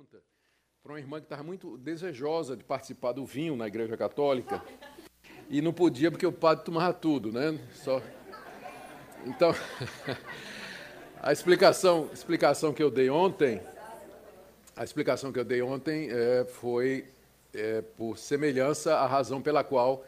[0.00, 0.22] pergunta
[0.82, 4.64] para uma irmã que estava muito desejosa de participar do vinho na Igreja Católica
[5.50, 7.58] e não podia porque o padre tomava tudo, né?
[7.74, 8.00] Só...
[9.26, 9.54] Então,
[11.20, 13.60] a explicação, explicação que eu dei ontem,
[14.74, 17.06] a explicação que eu dei ontem é, foi
[17.52, 20.02] é, por semelhança à razão pela qual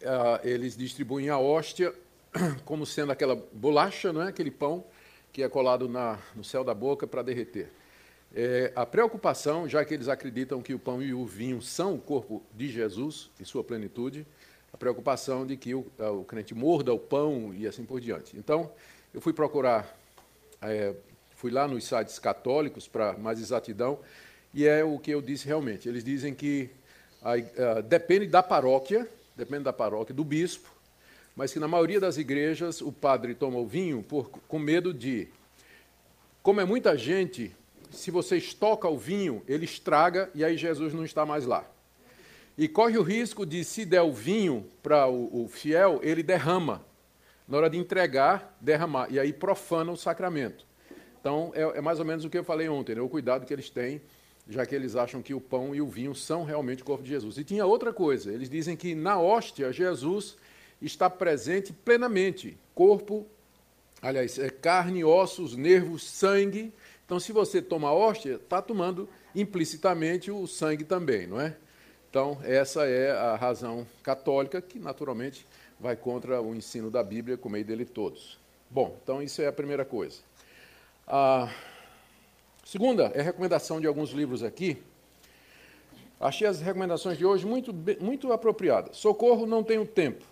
[0.00, 1.94] é, eles distribuem a hóstia
[2.64, 4.28] como sendo aquela bolacha, não é?
[4.28, 4.84] aquele pão
[5.32, 7.70] que é colado na, no céu da boca para derreter.
[8.34, 11.98] É, a preocupação, já que eles acreditam que o pão e o vinho são o
[11.98, 14.26] corpo de Jesus em sua plenitude,
[14.72, 18.34] a preocupação de que o, o crente morda o pão e assim por diante.
[18.38, 18.70] Então,
[19.12, 19.94] eu fui procurar,
[20.62, 20.94] é,
[21.36, 23.98] fui lá nos sites católicos para mais exatidão,
[24.54, 25.86] e é o que eu disse realmente.
[25.86, 26.70] Eles dizem que
[27.20, 29.06] a, a, depende da paróquia,
[29.36, 30.70] depende da paróquia, do bispo,
[31.36, 35.28] mas que na maioria das igrejas o padre toma o vinho por, com medo de,
[36.42, 37.54] como é muita gente,
[37.92, 41.64] se você estoca o vinho, ele estraga e aí Jesus não está mais lá.
[42.56, 46.84] E corre o risco de, se der o vinho para o, o fiel, ele derrama.
[47.48, 49.08] Na hora de entregar, derramar.
[49.10, 50.66] E aí profana o sacramento.
[51.20, 53.00] Então, é, é mais ou menos o que eu falei ontem, né?
[53.00, 54.02] o cuidado que eles têm,
[54.48, 57.10] já que eles acham que o pão e o vinho são realmente o corpo de
[57.10, 57.38] Jesus.
[57.38, 60.36] E tinha outra coisa, eles dizem que na hóstia, Jesus
[60.80, 62.58] está presente plenamente.
[62.74, 63.26] Corpo,
[64.00, 66.72] aliás, é carne, ossos, nervos, sangue.
[67.12, 71.54] Então, se você toma hóstia, está tomando implicitamente o sangue também, não é?
[72.08, 75.46] Então, essa é a razão católica, que naturalmente
[75.78, 78.38] vai contra o ensino da Bíblia, com meio dele todos.
[78.70, 80.20] Bom, então isso é a primeira coisa.
[81.06, 81.54] A
[82.64, 84.82] segunda é a recomendação de alguns livros aqui.
[86.18, 88.96] Achei as recomendações de hoje muito, muito apropriadas.
[88.96, 90.24] Socorro, não tenho tempo.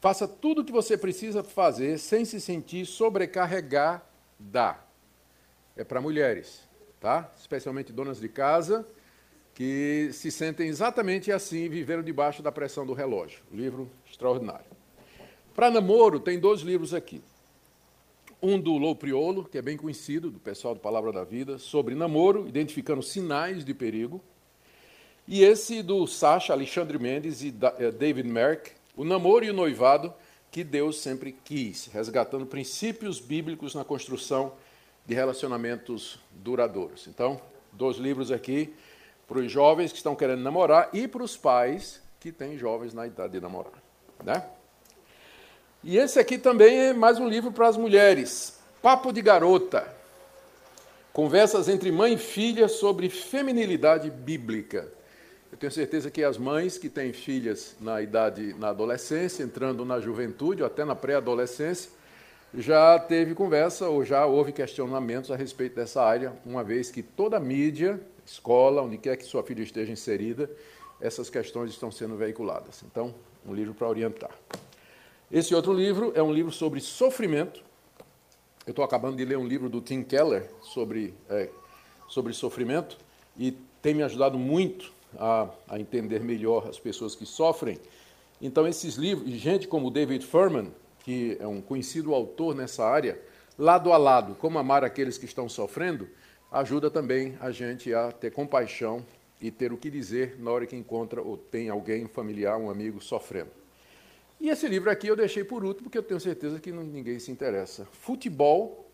[0.00, 4.83] Faça tudo o que você precisa fazer sem se sentir sobrecarregada.
[5.76, 6.62] É para mulheres,
[7.00, 7.32] tá?
[7.38, 8.86] Especialmente donas de casa
[9.54, 13.40] que se sentem exatamente assim viveram debaixo da pressão do relógio.
[13.52, 14.66] Livro extraordinário.
[15.54, 17.22] Para namoro, tem dois livros aqui.
[18.42, 21.94] Um do Lou Priolo, que é bem conhecido, do pessoal do Palavra da Vida, sobre
[21.94, 24.20] namoro, identificando sinais de perigo.
[25.26, 30.12] E esse do Sacha Alexandre Mendes e eh, David Merck, O Namoro e o Noivado,
[30.50, 34.52] que Deus sempre quis, resgatando princípios bíblicos na construção
[35.06, 37.06] de relacionamentos duradouros.
[37.06, 37.40] Então,
[37.72, 38.74] dois livros aqui
[39.26, 43.06] para os jovens que estão querendo namorar e para os pais que têm jovens na
[43.06, 43.82] idade de namorar.
[44.22, 44.44] Né?
[45.82, 48.58] E esse aqui também é mais um livro para as mulheres.
[48.80, 49.86] Papo de Garota.
[51.12, 54.88] Conversas entre mãe e filha sobre feminilidade bíblica.
[55.52, 60.00] Eu tenho certeza que as mães que têm filhas na idade, na adolescência, entrando na
[60.00, 61.90] juventude ou até na pré-adolescência,
[62.56, 67.36] já teve conversa ou já houve questionamentos a respeito dessa área, uma vez que toda
[67.36, 70.50] a mídia escola, onde quer que sua filha esteja inserida,
[71.00, 72.82] essas questões estão sendo veiculadas.
[72.84, 73.14] Então,
[73.46, 74.30] um livro para orientar.
[75.30, 77.60] Esse outro livro é um livro sobre sofrimento.
[78.66, 81.50] Eu estou acabando de ler um livro do Tim Keller sobre, é,
[82.08, 82.96] sobre sofrimento
[83.36, 87.78] e tem me ajudado muito a, a entender melhor as pessoas que sofrem.
[88.40, 90.72] Então, esses livros, gente como David Furman,
[91.04, 93.20] que é um conhecido autor nessa área,
[93.58, 96.08] lado a lado, como amar aqueles que estão sofrendo,
[96.50, 99.04] ajuda também a gente a ter compaixão
[99.40, 103.02] e ter o que dizer na hora que encontra ou tem alguém, familiar, um amigo
[103.02, 103.50] sofrendo.
[104.40, 107.30] E esse livro aqui eu deixei por último, porque eu tenho certeza que ninguém se
[107.30, 107.86] interessa.
[107.92, 108.88] Futebol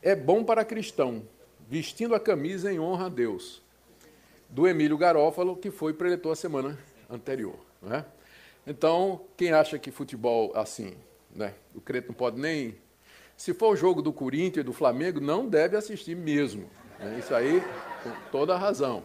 [0.00, 1.22] é bom para cristão,
[1.68, 3.62] vestindo a camisa em honra a Deus.
[4.48, 6.78] Do Emílio Garófalo, que foi preletor a semana
[7.08, 7.56] anterior.
[7.82, 8.04] Né?
[8.66, 10.94] Então, quem acha que futebol, assim,
[11.34, 12.76] né, o crente não pode nem.
[13.36, 16.68] Se for o jogo do Corinthians e do Flamengo, não deve assistir mesmo.
[16.98, 17.18] Né?
[17.18, 17.62] Isso aí,
[18.02, 19.02] com toda a razão.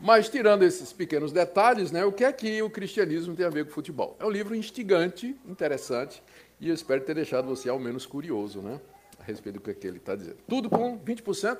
[0.00, 3.64] Mas, tirando esses pequenos detalhes, né, o que é que o cristianismo tem a ver
[3.66, 4.16] com futebol?
[4.18, 6.22] É um livro instigante, interessante,
[6.60, 8.80] e eu espero ter deixado você ao menos curioso né,
[9.18, 10.38] a respeito do que, é que ele está dizendo.
[10.48, 11.22] Tudo com 20%?
[11.24, 11.58] 20%.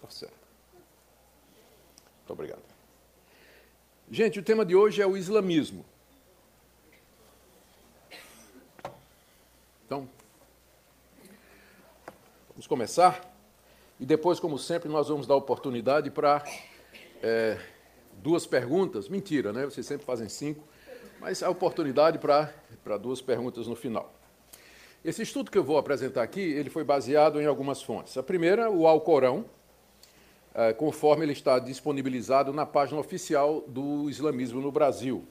[0.00, 0.34] Tá certo.
[2.18, 2.62] Muito obrigado.
[4.10, 5.84] Gente, o tema de hoje é o islamismo.
[9.86, 10.08] Então,
[12.50, 13.32] vamos começar?
[14.00, 16.42] E depois, como sempre, nós vamos dar oportunidade para
[17.22, 17.56] é,
[18.14, 19.08] duas perguntas.
[19.08, 19.64] Mentira, né?
[19.64, 20.66] Vocês sempre fazem cinco,
[21.20, 22.52] mas a oportunidade para,
[23.00, 24.12] duas perguntas no final.
[25.04, 28.18] Esse estudo que eu vou apresentar aqui, ele foi baseado em algumas fontes.
[28.18, 29.44] A primeira, o Alcorão,
[30.52, 35.24] é, conforme ele está disponibilizado na página oficial do islamismo no Brasil,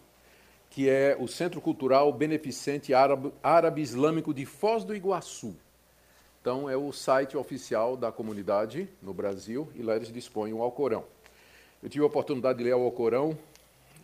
[0.76, 5.56] que é o Centro Cultural Beneficente Árabe, Islâmico de Foz do Iguaçu.
[6.42, 11.06] Então, é o site oficial da comunidade no Brasil e lá eles dispõem o Alcorão.
[11.82, 13.38] Eu tive a oportunidade de ler o Alcorão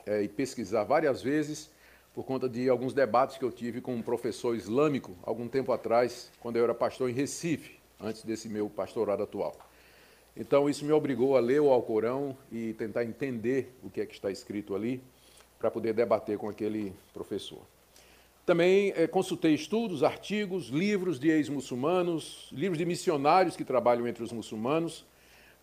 [0.05, 1.69] é, e pesquisar várias vezes
[2.15, 6.31] por conta de alguns debates que eu tive com um professor islâmico algum tempo atrás,
[6.39, 9.57] quando eu era pastor em Recife, antes desse meu pastorado atual.
[10.37, 14.13] Então, isso me obrigou a ler o Alcorão e tentar entender o que é que
[14.13, 15.03] está escrito ali,
[15.61, 17.61] para poder debater com aquele professor.
[18.43, 24.31] Também é, consultei estudos, artigos, livros de ex-muçulmanos, livros de missionários que trabalham entre os
[24.31, 25.05] muçulmanos.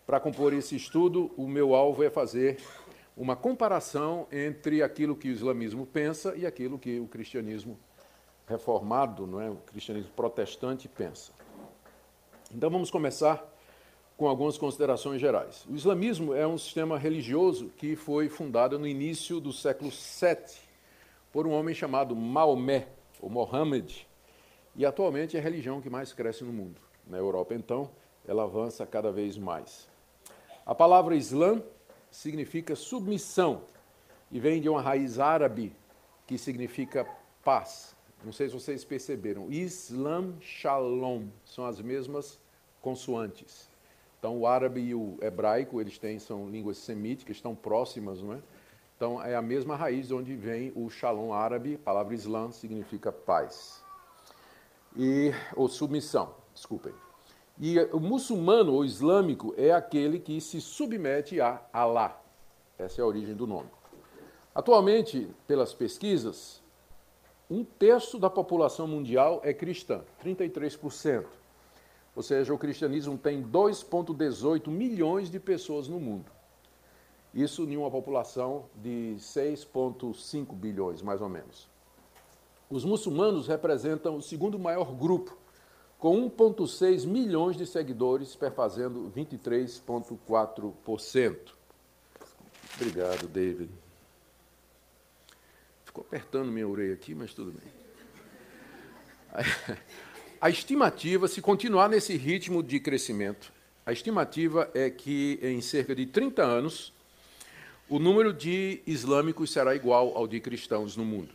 [0.07, 2.57] Para compor esse estudo, o meu alvo é fazer
[3.17, 7.77] uma comparação entre aquilo que o islamismo pensa e aquilo que o cristianismo
[8.47, 11.33] reformado, não é, o cristianismo protestante pensa.
[12.55, 13.45] Então vamos começar
[14.19, 15.65] com algumas considerações gerais.
[15.69, 20.59] O islamismo é um sistema religioso que foi fundado no início do século VII
[21.31, 22.89] por um homem chamado Maomé,
[23.21, 24.05] ou Mohammed,
[24.75, 26.81] e atualmente é a religião que mais cresce no mundo.
[27.07, 27.89] Na Europa, então,
[28.27, 29.87] ela avança cada vez mais.
[30.65, 31.63] A palavra Islã
[32.11, 33.61] significa submissão
[34.29, 35.73] e vem de uma raiz árabe
[36.27, 37.07] que significa
[37.41, 37.95] paz.
[38.21, 39.49] Não sei se vocês perceberam.
[39.49, 42.37] Islam, Shalom são as mesmas
[42.81, 43.68] consoantes.
[44.19, 48.39] Então, o árabe e o hebraico, eles têm, são línguas semíticas, estão próximas, não é?
[48.97, 53.13] Então, é a mesma raiz de onde vem o Shalom árabe, a palavra Islã significa
[53.13, 53.81] paz.
[54.97, 56.93] E, ou submissão, desculpem.
[57.57, 62.21] E o muçulmano ou islâmico é aquele que se submete a Alá.
[62.77, 63.69] Essa é a origem do nome.
[64.53, 66.61] Atualmente, pelas pesquisas,
[67.49, 71.25] um terço da população mundial é cristã, 33%.
[72.19, 76.29] Ou seja, o cristianismo tem 2,18 milhões de pessoas no mundo.
[77.33, 81.69] Isso em uma população de 6,5 bilhões, mais ou menos.
[82.69, 85.37] Os muçulmanos representam o segundo maior grupo
[85.97, 91.53] com 1,6 milhões de seguidores, perfazendo 23,4%.
[92.75, 93.71] Obrigado, David.
[95.85, 97.71] Ficou apertando minha orelha aqui, mas tudo bem.
[100.41, 103.51] A estimativa, se continuar nesse ritmo de crescimento,
[103.85, 106.93] a estimativa é que em cerca de 30 anos,
[107.89, 111.31] o número de islâmicos será igual ao de cristãos no mundo.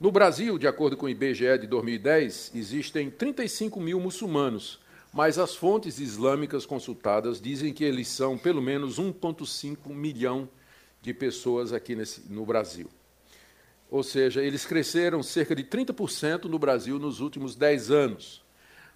[0.00, 4.80] No Brasil, de acordo com o IBGE de 2010, existem 35 mil muçulmanos,
[5.12, 10.48] mas as fontes islâmicas consultadas dizem que eles são pelo menos 1,5 milhão
[11.00, 12.90] de pessoas aqui nesse, no Brasil.
[13.90, 18.44] Ou seja, eles cresceram cerca de 30% no Brasil nos últimos 10 anos.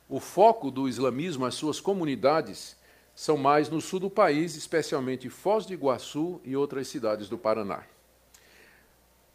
[0.09, 2.77] O foco do islamismo, as suas comunidades,
[3.15, 7.85] são mais no sul do país, especialmente Foz do Iguaçu e outras cidades do Paraná.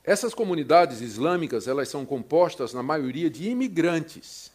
[0.03, 4.51] Essas comunidades islâmicas, elas são compostas na maioria de imigrantes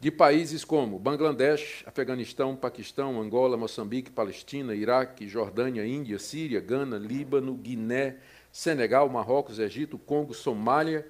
[0.00, 7.54] de países como Bangladesh, Afeganistão, Paquistão, Angola, Moçambique, Palestina, Iraque, Jordânia, Índia, Síria, Gana, Líbano,
[7.54, 8.16] Guiné,
[8.58, 11.06] Senegal, Marrocos, Egito, Congo, Somália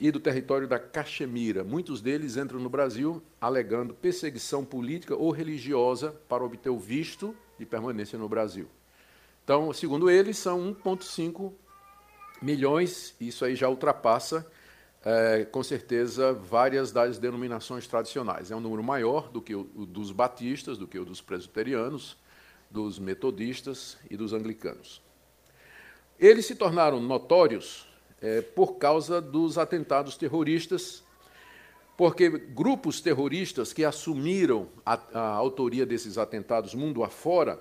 [0.00, 1.62] e do território da Caxemira.
[1.62, 7.66] Muitos deles entram no Brasil alegando perseguição política ou religiosa para obter o visto de
[7.66, 8.70] permanência no Brasil.
[9.44, 11.52] Então, segundo eles, são 1,5
[12.40, 14.50] milhões, isso aí já ultrapassa,
[15.04, 18.50] é, com certeza, várias das denominações tradicionais.
[18.50, 22.16] É um número maior do que o, o dos batistas, do que o dos presbiterianos,
[22.70, 25.06] dos metodistas e dos anglicanos.
[26.18, 27.86] Eles se tornaram notórios
[28.20, 31.02] é, por causa dos atentados terroristas,
[31.96, 37.60] porque grupos terroristas que assumiram a, a autoria desses atentados mundo afora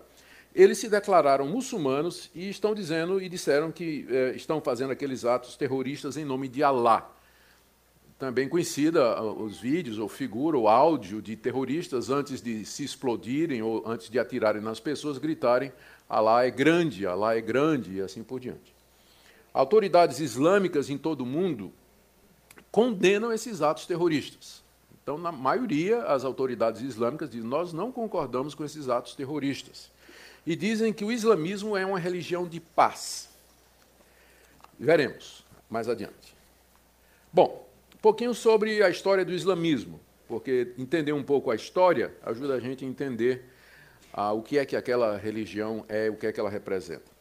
[0.58, 5.56] eles se declararam muçulmanos e estão dizendo e disseram que eh, estão fazendo aqueles atos
[5.56, 7.12] terroristas em nome de Alá.
[8.18, 13.62] Também conhecida ah, os vídeos, ou figura, ou áudio de terroristas antes de se explodirem
[13.62, 15.72] ou antes de atirarem nas pessoas, gritarem:
[16.10, 18.76] Alá é grande, Alá é grande, e assim por diante.
[19.54, 21.72] Autoridades islâmicas em todo o mundo
[22.72, 24.64] condenam esses atos terroristas.
[25.02, 29.92] Então, na maioria, as autoridades islâmicas dizem: nós não concordamos com esses atos terroristas
[30.46, 33.30] e dizem que o islamismo é uma religião de paz.
[34.80, 36.36] Veremos mais adiante.
[37.32, 37.67] Bom,
[37.98, 42.60] um pouquinho sobre a história do islamismo, porque entender um pouco a história ajuda a
[42.60, 43.44] gente a entender
[44.14, 47.12] ah, o que é que aquela religião é, o que é que ela representa.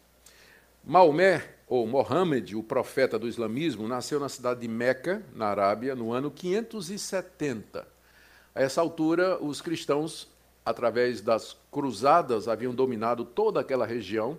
[0.84, 6.12] Maomé, ou Mohammed, o profeta do islamismo, nasceu na cidade de Meca, na Arábia, no
[6.12, 7.88] ano 570.
[8.54, 10.28] A essa altura, os cristãos
[10.62, 14.36] através das cruzadas, haviam dominado toda aquela região.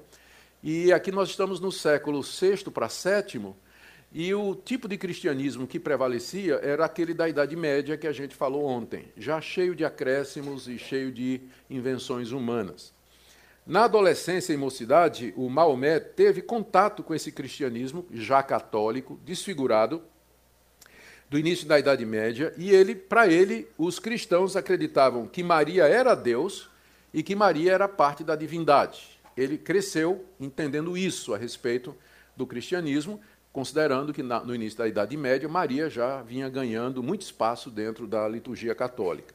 [0.62, 3.56] E aqui nós estamos no século VI para VII,
[4.20, 8.36] E o tipo de cristianismo que prevalecia era aquele da Idade Média que a gente
[8.36, 12.92] falou ontem, já cheio de acréscimos e cheio de invenções humanas.
[13.64, 20.02] Na adolescência e mocidade, o Maomé teve contato com esse cristianismo já católico, desfigurado,
[21.30, 26.16] do início da Idade Média, e ele, para ele, os cristãos acreditavam que Maria era
[26.16, 26.72] Deus
[27.14, 29.20] e que Maria era parte da divindade.
[29.38, 31.96] Ele cresceu entendendo isso a respeito
[32.36, 33.20] do cristianismo,
[33.58, 38.28] considerando que no início da Idade Média Maria já vinha ganhando muito espaço dentro da
[38.28, 39.34] liturgia católica.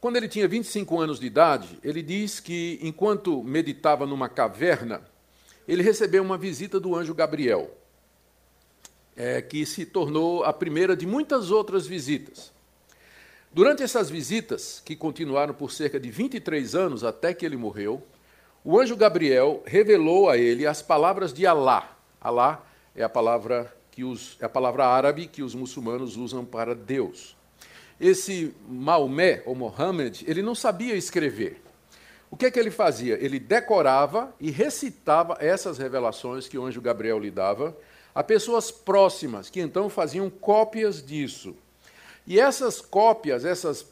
[0.00, 5.02] Quando ele tinha 25 anos de idade, ele diz que, enquanto meditava numa caverna,
[5.66, 7.76] ele recebeu uma visita do anjo Gabriel
[9.16, 12.52] é, que se tornou a primeira de muitas outras visitas.
[13.52, 18.00] Durante essas visitas, que continuaram por cerca de 23 anos até que ele morreu,
[18.62, 21.98] o anjo Gabriel revelou a ele as palavras de Alá.
[22.20, 22.67] Alá
[22.98, 27.36] é a palavra que os, é a palavra árabe que os muçulmanos usam para Deus.
[28.00, 31.62] Esse Maomé, ou Mohammed, ele não sabia escrever.
[32.28, 33.14] O que é que ele fazia?
[33.24, 37.76] Ele decorava e recitava essas revelações que o anjo Gabriel lhe dava,
[38.14, 41.56] a pessoas próximas, que então faziam cópias disso.
[42.26, 43.86] E essas cópias, essas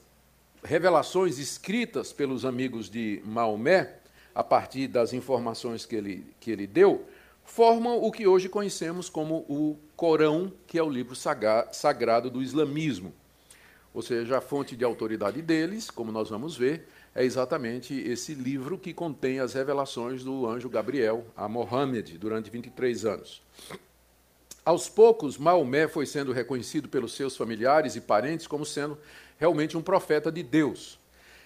[0.65, 3.95] revelações escritas pelos amigos de Maomé,
[4.35, 7.07] a partir das informações que ele, que ele deu,
[7.47, 13.15] formam o que hoje conhecemos como o Corão, que é o livro sagrado do islamismo.
[13.95, 18.76] Ou seja, a fonte de autoridade deles, como nós vamos ver, é exatamente esse livro
[18.76, 23.43] que contém as revelações do anjo Gabriel a Mohammed durante 23 anos.
[24.62, 28.99] Aos poucos, Maomé foi sendo reconhecido pelos seus familiares e parentes como sendo
[29.38, 30.99] realmente um profeta de Deus.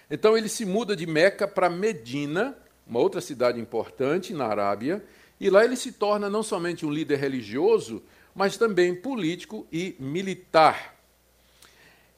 [0.09, 5.01] Então ele se muda de Meca para Medina, uma outra cidade importante na Arábia,
[5.41, 8.03] e lá ele se torna não somente um líder religioso,
[8.35, 10.95] mas também político e militar.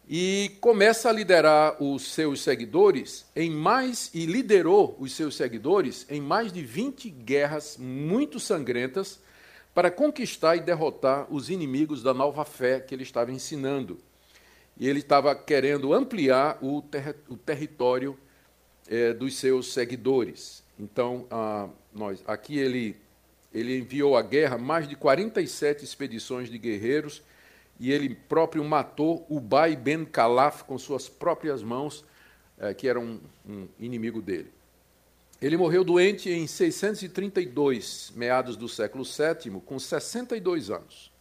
[0.09, 6.19] E começa a liderar os seus seguidores em mais e liderou os seus seguidores em
[6.19, 9.21] mais de 20 guerras muito sangrentas
[9.73, 13.99] para conquistar e derrotar os inimigos da nova fé que ele estava ensinando.
[14.77, 18.19] E ele estava querendo ampliar o, ter o território
[18.85, 20.61] é, dos seus seguidores.
[20.77, 22.97] Então, ah, nós, aqui ele,
[23.53, 27.21] ele enviou à guerra mais de 47 expedições de guerreiros
[27.79, 32.03] e ele próprio matou Ubay ben Calaf com suas próprias mãos,
[32.57, 34.51] é, que era um, um inimigo dele.
[35.41, 41.11] Ele morreu doente em 632, meados do século VII, com 62 anos.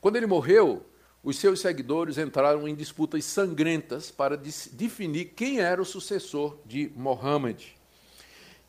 [0.00, 0.84] Quando ele morreu,
[1.22, 7.76] os seus seguidores entraram em disputas sangrentas para definir quem era o sucessor de Mohammed.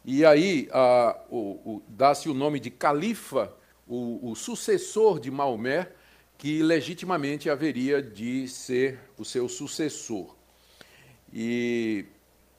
[0.06, 0.68] E aí
[1.88, 3.54] dá-se o nome de califa,
[3.88, 5.90] o, o sucessor de Maomé,
[6.38, 10.36] que legitimamente haveria de ser o seu sucessor.
[11.32, 12.06] E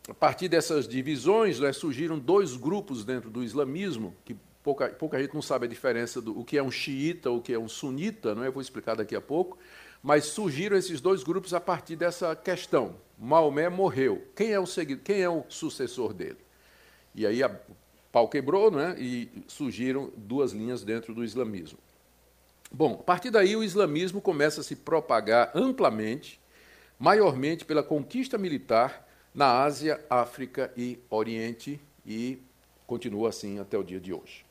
[0.09, 5.35] a partir dessas divisões, né, surgiram dois grupos dentro do islamismo, que pouca, pouca gente
[5.35, 8.35] não sabe a diferença do o que é um xiita, o que é um sunita,
[8.35, 8.51] não é?
[8.51, 9.59] vou explicar daqui a pouco,
[10.03, 12.97] mas surgiram esses dois grupos a partir dessa questão.
[13.19, 14.65] Maomé morreu, quem é o,
[15.05, 16.44] quem é o sucessor dele?
[17.15, 17.51] E aí o
[18.11, 21.79] pau quebrou né, e surgiram duas linhas dentro do islamismo.
[22.71, 26.41] Bom, a partir daí o islamismo começa a se propagar amplamente,
[26.99, 32.39] maiormente pela conquista militar na Ásia, África e Oriente e
[32.87, 34.45] continua assim até o dia de hoje.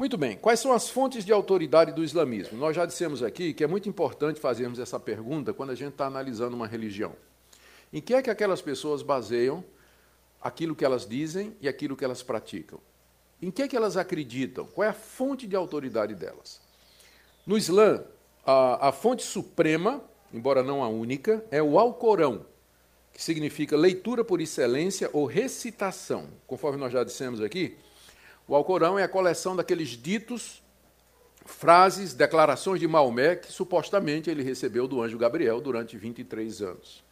[0.00, 2.56] Muito bem, quais são as fontes de autoridade do islamismo?
[2.56, 6.06] Nós já dissemos aqui que é muito importante fazermos essa pergunta quando a gente está
[6.06, 7.14] analisando uma religião.
[7.92, 9.62] Em que é que aquelas pessoas baseiam
[10.40, 12.80] aquilo que elas dizem e aquilo que elas praticam?
[13.42, 14.66] Em que é que elas acreditam?
[14.66, 16.60] Qual é a fonte de autoridade delas?
[17.46, 18.04] No Islã,
[18.44, 22.44] a, a fonte suprema, embora não a única, é o Alcorão,
[23.12, 26.28] que significa leitura por excelência ou recitação.
[26.46, 27.76] Conforme nós já dissemos aqui,
[28.46, 30.62] o Alcorão é a coleção daqueles ditos,
[31.46, 37.02] frases, declarações de Maomé que supostamente ele recebeu do anjo Gabriel durante 23 anos.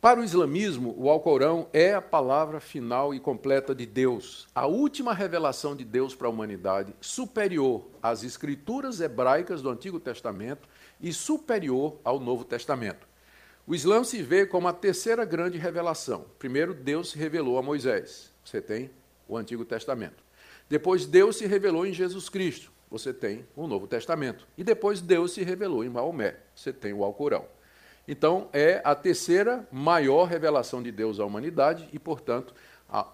[0.00, 5.12] Para o islamismo, o Alcorão é a palavra final e completa de Deus, a última
[5.12, 10.68] revelação de Deus para a humanidade, superior às escrituras hebraicas do Antigo Testamento
[11.00, 13.08] e superior ao Novo Testamento.
[13.66, 16.26] O Islã se vê como a terceira grande revelação.
[16.38, 18.32] Primeiro, Deus se revelou a Moisés.
[18.44, 18.92] Você tem
[19.26, 20.22] o Antigo Testamento.
[20.68, 22.70] Depois, Deus se revelou em Jesus Cristo.
[22.88, 24.46] Você tem o Novo Testamento.
[24.56, 26.36] E depois, Deus se revelou em Maomé.
[26.54, 27.46] Você tem o Alcorão.
[28.08, 32.54] Então, é a terceira maior revelação de Deus à humanidade e, portanto,
[32.88, 33.06] a,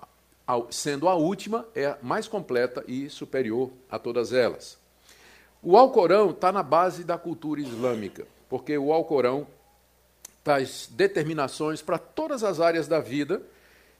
[0.46, 4.78] a, sendo a última, é a mais completa e superior a todas elas.
[5.60, 9.48] O Alcorão está na base da cultura islâmica, porque o Alcorão
[10.44, 13.42] traz determinações para todas as áreas da vida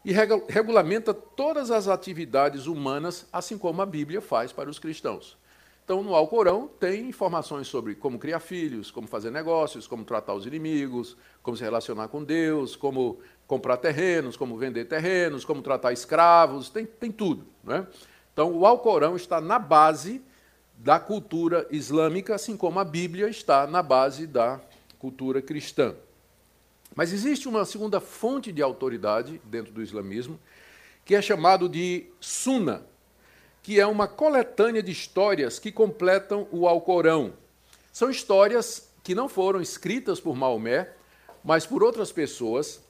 [0.05, 0.13] e
[0.49, 5.37] regulamenta todas as atividades humanas, assim como a Bíblia faz para os cristãos.
[5.85, 10.47] Então, no Alcorão tem informações sobre como criar filhos, como fazer negócios, como tratar os
[10.47, 16.71] inimigos, como se relacionar com Deus, como comprar terrenos, como vender terrenos, como tratar escravos,
[16.71, 17.45] tem, tem tudo.
[17.63, 17.87] Né?
[18.33, 20.23] Então, o Alcorão está na base
[20.79, 24.61] da cultura islâmica, assim como a Bíblia está na base da
[24.99, 25.95] cultura cristã.
[26.95, 30.41] Mas existe uma segunda fonte de autoridade dentro do islamismo,
[31.05, 32.87] que é chamado de Sunna,
[33.65, 37.33] que é uma coletânea de histórias que completam o Alcorão.
[37.91, 40.91] São histórias que não foram escritas por Maomé,
[41.43, 42.83] mas por outras pessoas,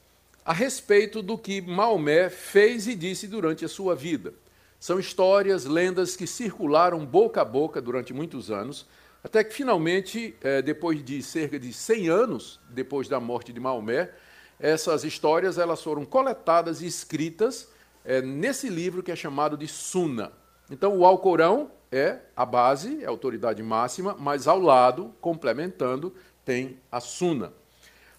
[0.45, 4.35] a respeito do que Maomé fez e disse durante a sua vida.
[4.81, 8.85] São histórias, lendas que circularam boca a boca durante muitos anos,
[9.23, 14.11] até que finalmente, é, depois de cerca de 100 anos depois da morte de Maomé,
[14.59, 17.69] essas histórias elas foram coletadas e escritas
[18.04, 20.33] é, nesse livro que é chamado de Sunna.
[20.75, 26.12] Então, o Alcorão é a base, é a autoridade máxima, mas ao lado, complementando,
[26.45, 27.52] tem a Sunna.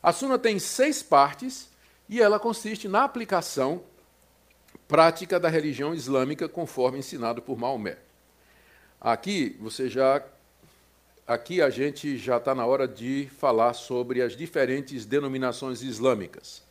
[0.02, 1.70] A Sunna tem seis partes
[2.08, 3.84] e ela consiste na aplicação
[4.88, 7.98] prática da religião islâmica conforme ensinado por Maomé.
[9.02, 10.24] Aqui você já
[11.28, 16.64] aqui a gente já está na hora de falar sobre as diferentes denominações islâmicas.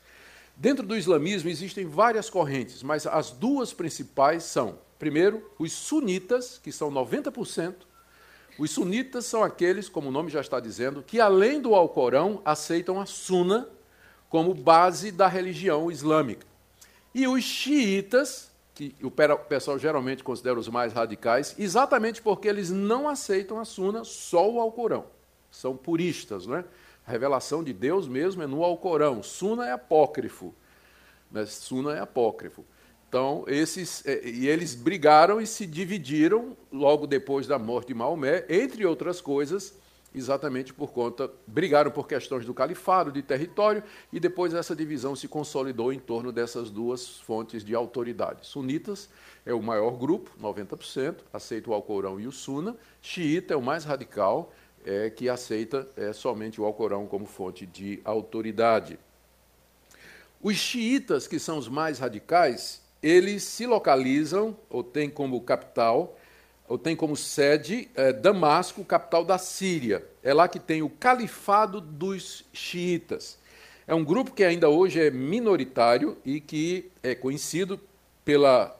[0.56, 6.72] Dentro do islamismo existem várias correntes, mas as duas principais são, primeiro, os sunitas, que
[6.72, 7.74] são 90%.
[8.58, 13.00] Os sunitas são aqueles, como o nome já está dizendo, que além do Alcorão aceitam
[13.00, 13.68] a Sunna
[14.28, 16.46] como base da religião islâmica.
[17.14, 23.08] E os xiitas, que o pessoal geralmente considera os mais radicais, exatamente porque eles não
[23.08, 25.06] aceitam a Suna, só o Alcorão.
[25.50, 26.64] São puristas, não é?
[27.06, 29.22] A revelação de Deus mesmo é no Alcorão.
[29.22, 30.54] Suna é apócrifo.
[31.30, 31.44] Né?
[31.46, 32.64] Suna é apócrifo.
[33.14, 34.04] Então, esses.
[34.04, 39.20] É, e eles brigaram e se dividiram logo depois da morte de Maomé, entre outras
[39.20, 39.72] coisas,
[40.12, 45.28] exatamente por conta, brigaram por questões do califado, de território, e depois essa divisão se
[45.28, 48.48] consolidou em torno dessas duas fontes de autoridade.
[48.48, 49.08] Sunitas
[49.46, 52.76] é o maior grupo, 90%, aceita o Alcorão e o Sunna.
[53.00, 54.52] Xiita é o mais radical,
[54.84, 58.98] é, que aceita é, somente o Alcorão como fonte de autoridade.
[60.42, 66.18] Os xiitas, que são os mais radicais, eles se localizam, ou têm como capital,
[66.66, 70.02] ou tem como sede é, Damasco, capital da Síria.
[70.22, 73.38] É lá que tem o Califado dos Xiitas.
[73.86, 77.78] É um grupo que ainda hoje é minoritário e que é conhecido
[78.24, 78.74] pela,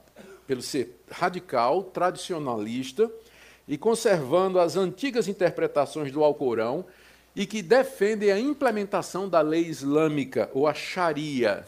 [0.47, 3.13] pelo ser radical, tradicionalista
[3.69, 6.87] e conservando as antigas interpretações do Alcorão
[7.37, 11.67] e que defendem a implementação da lei islâmica, ou a Sharia.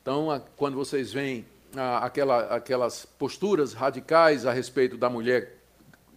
[0.00, 1.44] Então, quando vocês veem
[1.76, 5.58] aquela, aquelas posturas radicais a respeito da mulher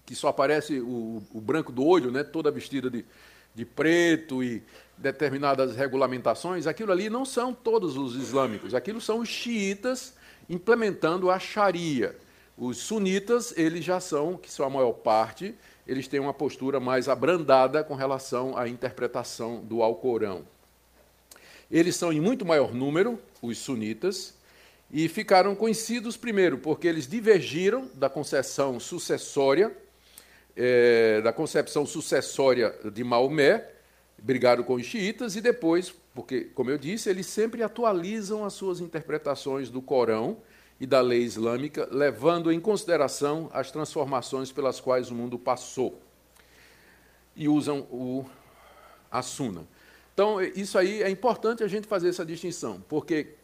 [0.06, 3.04] que só aparece o, o branco do olho, né, toda vestida de,
[3.56, 4.62] de preto e
[4.98, 10.14] determinadas regulamentações, aquilo ali não são todos os islâmicos, aquilo são os xiitas
[10.50, 12.16] implementando a Sharia.
[12.58, 15.56] Os sunitas, eles já são, que são a maior parte,
[15.88, 20.44] eles têm uma postura mais abrandada com relação à interpretação do Alcorão.
[21.70, 24.36] Eles são em muito maior número, os sunitas,
[24.96, 29.76] e ficaram conhecidos, primeiro, porque eles divergiram da concepção sucessória,
[30.56, 33.72] é, da concepção sucessória de Maomé,
[34.18, 38.80] brigaram com os xiitas, e depois, porque, como eu disse, eles sempre atualizam as suas
[38.80, 40.38] interpretações do Corão
[40.80, 46.02] e da lei islâmica, levando em consideração as transformações pelas quais o mundo passou.
[47.36, 48.26] E usam o,
[49.12, 49.68] a Sunna.
[50.14, 53.36] Então, isso aí é importante a gente fazer essa distinção, porque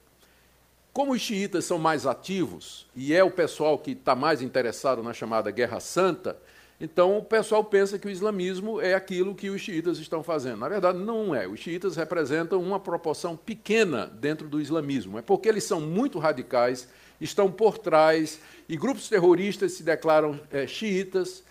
[0.94, 5.14] como os xiitas são mais ativos, e é o pessoal que está mais interessado na
[5.14, 6.38] chamada Guerra Santa,
[6.82, 10.58] então o pessoal pensa que o islamismo é aquilo que os xiitas estão fazendo.
[10.58, 11.48] Na verdade, não é.
[11.48, 15.20] Os xiitas representam uma proporção pequena dentro do islamismo.
[15.20, 16.90] É porque eles são muito radicais,
[17.22, 21.44] estão por trás, e grupos terroristas se declaram é, xiitas,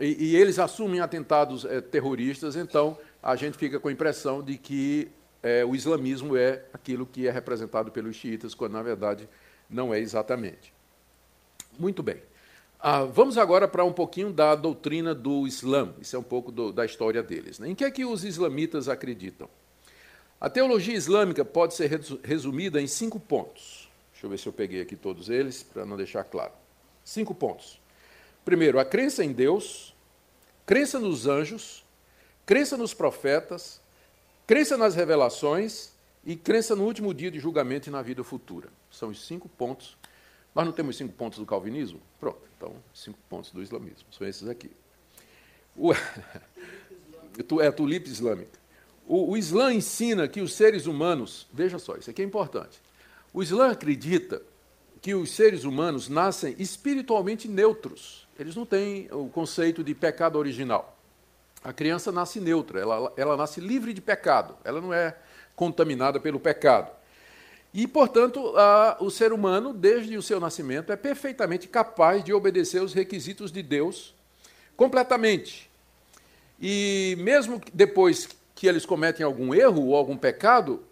[0.00, 4.58] e, e, eles assumem atentados é, terroristas, então a gente fica com a impressão de
[4.58, 5.08] que
[5.44, 9.28] é, o islamismo é aquilo que é representado pelos xiitas, quando na verdade
[9.68, 10.72] não é exatamente.
[11.78, 12.22] Muito bem.
[12.80, 15.92] Ah, vamos agora para um pouquinho da doutrina do Islã.
[16.00, 17.58] Isso é um pouco do, da história deles.
[17.58, 17.68] Né?
[17.68, 19.46] Em que é que os islamitas acreditam?
[20.40, 23.90] A teologia islâmica pode ser resumida em cinco pontos.
[24.12, 26.52] Deixa eu ver se eu peguei aqui todos eles, para não deixar claro.
[27.04, 27.78] Cinco pontos.
[28.46, 29.94] Primeiro, a crença em Deus.
[30.64, 31.84] crença nos anjos,
[32.46, 33.83] crença nos profetas,
[34.46, 35.92] crença nas revelações
[36.24, 38.68] e crença no último dia de julgamento e na vida futura.
[38.90, 39.96] São os cinco pontos.
[40.54, 42.00] Nós não temos cinco pontos do calvinismo?
[42.20, 44.06] Pronto, então, cinco pontos do islamismo.
[44.10, 44.70] São esses aqui.
[45.76, 45.92] O,
[47.60, 48.58] é a tulipa islâmica.
[49.06, 52.80] O, o Islã ensina que os seres humanos, veja só, isso aqui é importante.
[53.32, 54.40] O Islã acredita
[55.02, 58.26] que os seres humanos nascem espiritualmente neutros.
[58.38, 60.93] Eles não têm o conceito de pecado original.
[61.64, 65.16] A criança nasce neutra, ela, ela nasce livre de pecado, ela não é
[65.56, 66.92] contaminada pelo pecado.
[67.72, 72.82] E, portanto, a, o ser humano, desde o seu nascimento, é perfeitamente capaz de obedecer
[72.82, 74.14] os requisitos de Deus
[74.76, 75.70] completamente.
[76.60, 80.84] E mesmo depois que eles cometem algum erro ou algum pecado,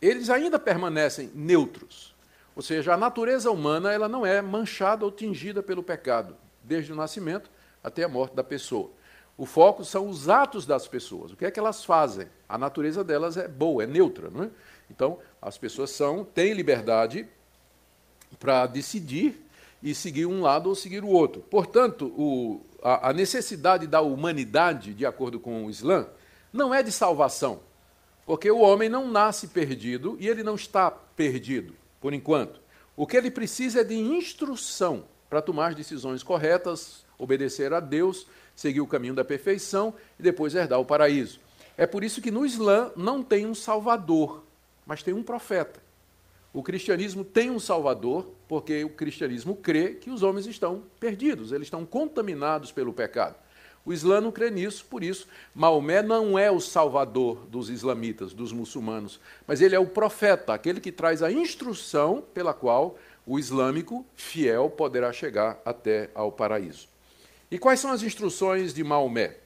[0.00, 2.14] eles ainda permanecem neutros.
[2.54, 6.96] Ou seja, a natureza humana ela não é manchada ou tingida pelo pecado, desde o
[6.96, 7.50] nascimento
[7.82, 8.90] até a morte da pessoa.
[9.36, 12.28] O foco são os atos das pessoas, o que é que elas fazem.
[12.48, 14.30] A natureza delas é boa, é neutra.
[14.30, 14.50] Não é?
[14.90, 17.26] Então, as pessoas são, têm liberdade
[18.38, 19.42] para decidir
[19.82, 21.42] e seguir um lado ou seguir o outro.
[21.50, 26.06] Portanto, o, a, a necessidade da humanidade, de acordo com o Islã,
[26.52, 27.60] não é de salvação,
[28.26, 32.60] porque o homem não nasce perdido e ele não está perdido, por enquanto.
[32.94, 38.26] O que ele precisa é de instrução para tomar as decisões corretas, obedecer a Deus,
[38.54, 41.40] seguir o caminho da perfeição e depois herdar o paraíso.
[41.76, 44.44] É por isso que no Islã não tem um salvador,
[44.86, 45.80] mas tem um profeta.
[46.52, 51.66] O cristianismo tem um salvador, porque o cristianismo crê que os homens estão perdidos, eles
[51.66, 53.36] estão contaminados pelo pecado.
[53.84, 58.52] O Islã não crê nisso, por isso, Maomé não é o salvador dos islamitas, dos
[58.52, 64.04] muçulmanos, mas ele é o profeta, aquele que traz a instrução pela qual o islâmico
[64.14, 66.91] fiel poderá chegar até ao paraíso.
[67.52, 69.36] E quais são as instruções de Maomé?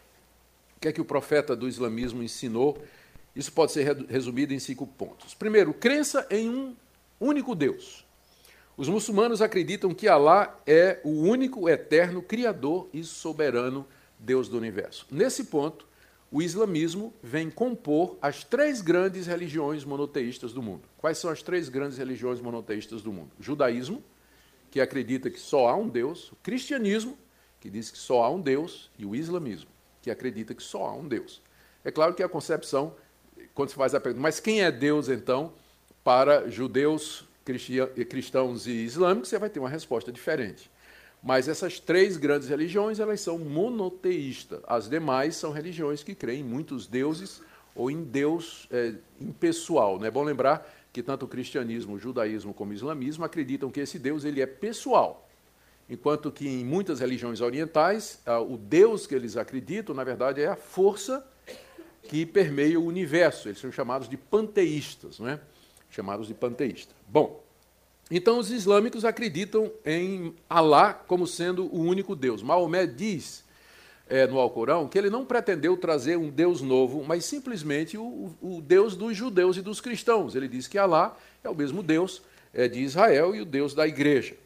[0.76, 2.80] O que é que o profeta do islamismo ensinou?
[3.34, 5.34] Isso pode ser resumido em cinco pontos.
[5.34, 6.76] Primeiro, crença em um
[7.18, 8.06] único Deus.
[8.76, 13.84] Os muçulmanos acreditam que Alá é o único, eterno, criador e soberano
[14.20, 15.04] Deus do universo.
[15.10, 15.84] Nesse ponto,
[16.30, 20.82] o islamismo vem compor as três grandes religiões monoteístas do mundo.
[20.96, 23.32] Quais são as três grandes religiões monoteístas do mundo?
[23.36, 24.00] O judaísmo,
[24.70, 27.18] que acredita que só há um Deus, o cristianismo,
[27.60, 29.70] que diz que só há um Deus, e o islamismo,
[30.02, 31.42] que acredita que só há um Deus.
[31.84, 32.94] É claro que a concepção,
[33.54, 35.52] quando se faz a pergunta, mas quem é Deus então
[36.02, 37.24] para judeus,
[38.08, 40.70] cristãos e islâmicos, você vai ter uma resposta diferente.
[41.22, 44.60] Mas essas três grandes religiões, elas são monoteístas.
[44.66, 47.42] As demais são religiões que creem em muitos deuses
[47.74, 49.98] ou em Deus é, impessoal.
[49.98, 53.80] Não é bom lembrar que tanto o cristianismo, o judaísmo como o islamismo acreditam que
[53.80, 55.25] esse Deus ele é pessoal.
[55.88, 60.56] Enquanto que em muitas religiões orientais, o Deus que eles acreditam, na verdade, é a
[60.56, 61.24] força
[62.08, 63.48] que permeia o universo.
[63.48, 65.40] Eles são chamados de panteístas, não é?
[65.90, 66.94] Chamados de panteístas.
[67.08, 67.44] Bom,
[68.10, 72.42] então, os islâmicos acreditam em Alá como sendo o único Deus.
[72.42, 73.44] Maomé diz
[74.08, 78.60] é, no Alcorão que ele não pretendeu trazer um Deus novo, mas simplesmente o, o,
[78.62, 80.36] Deus dos judeus e dos cristãos.
[80.36, 82.22] Ele diz que Alá é o mesmo Deus
[82.54, 84.36] é, de Israel e o Deus da igreja.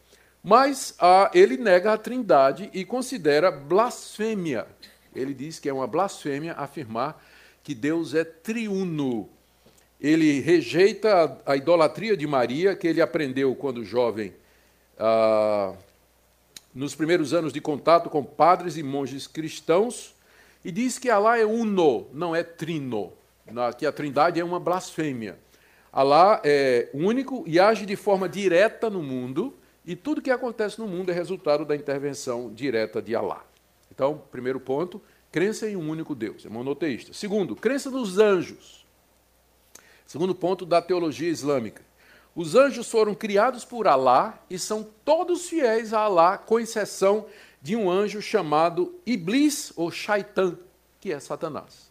[0.42, 4.66] Mas ah, ele nega a trindade e considera blasfêmia.
[5.14, 7.22] Ele diz que é uma blasfêmia afirmar
[7.62, 9.28] que Deus é triuno
[10.00, 14.32] ele rejeita a, idolatria de Maria, que ele aprendeu quando jovem,
[14.98, 15.74] ah,
[16.74, 20.14] nos primeiros anos de contato com padres e monges cristãos,
[20.64, 23.12] e diz que Alá é uno, não é trino,
[23.76, 25.38] que a trindade é uma blasfêmia.
[25.92, 29.54] Alá é único e age de forma direta no mundo,
[29.90, 33.44] e tudo que acontece no mundo é resultado da intervenção direta de Alá.
[33.90, 37.12] Então, primeiro ponto, crença em um único Deus, é monoteísta.
[37.12, 38.86] Segundo, crença nos anjos.
[40.06, 41.82] Segundo ponto da teologia islâmica.
[42.36, 47.26] Os anjos foram criados por Alá e são todos fiéis a Alá, com exceção
[47.60, 50.56] de um anjo chamado Iblis ou Shaitan,
[51.00, 51.90] que é Satanás.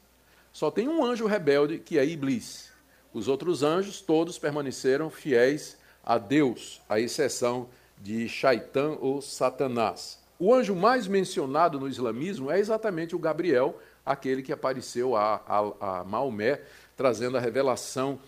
[0.54, 2.72] Só tem um anjo rebelde que é Iblis.
[3.14, 7.68] Os outros anjos todos permaneceram fiéis a Deus, à exceção
[8.00, 10.20] de Shaitan ou Satanás.
[10.40, 16.00] O anjo mais mencionado no islamismo é exatamente o Gabriel, aquele que apareceu a, a,
[16.00, 16.62] a Maomé
[16.96, 18.20] trazendo a revelação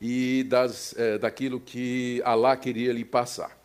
[0.00, 3.56] e das, é, daquilo que Alá queria lhe passar.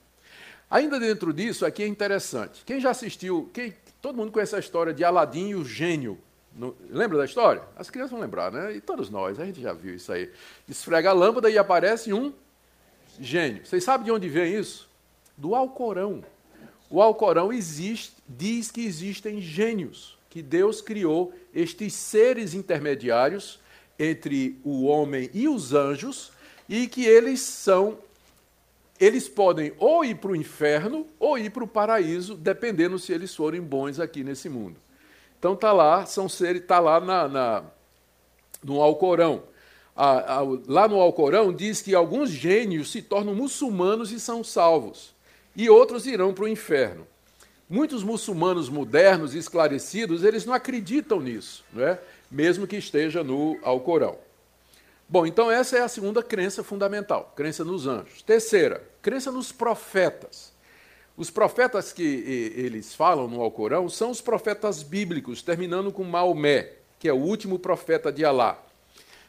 [0.69, 2.63] Ainda dentro disso, aqui é interessante.
[2.65, 6.17] Quem já assistiu, quem, todo mundo conhece a história de Aladim e o gênio.
[6.55, 7.63] No, lembra da história?
[7.75, 8.75] As crianças vão lembrar, né?
[8.75, 10.31] E todos nós, a gente já viu isso aí.
[10.67, 12.33] Esfrega a lâmpada e aparece um
[13.19, 13.65] gênio.
[13.65, 14.88] Vocês sabem de onde vem isso?
[15.39, 16.23] Do Alcorão.
[16.89, 20.17] O Alcorão existe, diz que existem gênios.
[20.29, 23.59] que Deus criou estes seres intermediários
[23.97, 26.31] entre o homem e os anjos
[26.67, 27.97] e que eles são
[28.99, 33.33] eles podem ou ir para o inferno ou ir para o paraíso, dependendo se eles
[33.33, 34.75] forem bons aqui nesse mundo.
[35.39, 37.63] Então tá lá, são seres, tá lá na, na
[38.61, 39.43] no Alcorão.
[40.67, 45.13] Lá no Alcorão diz que alguns gênios se tornam muçulmanos e são salvos,
[45.55, 47.05] e outros irão para o inferno.
[47.69, 51.99] Muitos muçulmanos modernos e esclarecidos, eles não acreditam nisso, não é?
[52.29, 54.17] mesmo que esteja no Alcorão.
[55.07, 58.21] Bom, então essa é a segunda crença fundamental, crença nos anjos.
[58.21, 60.53] Terceira, crença nos profetas.
[61.17, 67.09] Os profetas que eles falam no Alcorão são os profetas bíblicos, terminando com Maomé, que
[67.09, 68.61] é o último profeta de Alá.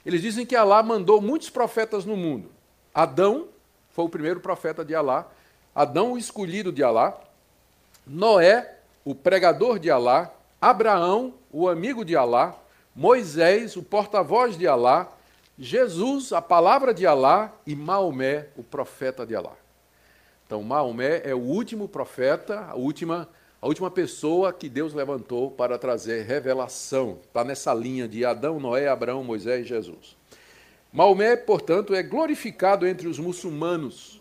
[0.04, 2.50] Eles dizem que Alá mandou muitos profetas no mundo.
[2.94, 3.48] Adão
[3.90, 5.30] foi o primeiro profeta de Alá,
[5.74, 7.18] Adão, o escolhido de Alá,
[8.06, 12.56] Noé, o pregador de Alá, Abraão, o amigo de Alá,
[12.94, 15.08] Moisés, o porta-voz de Alá,
[15.58, 19.52] Jesus, a palavra de Alá, e Maomé, o profeta de Alá.
[20.46, 23.28] Então, Maomé é o último profeta, a última,
[23.62, 27.18] a última pessoa que Deus levantou para trazer revelação.
[27.22, 30.16] Está nessa linha de Adão, Noé, Abraão, Moisés e Jesus.
[30.92, 34.19] Maomé, portanto, é glorificado entre os muçulmanos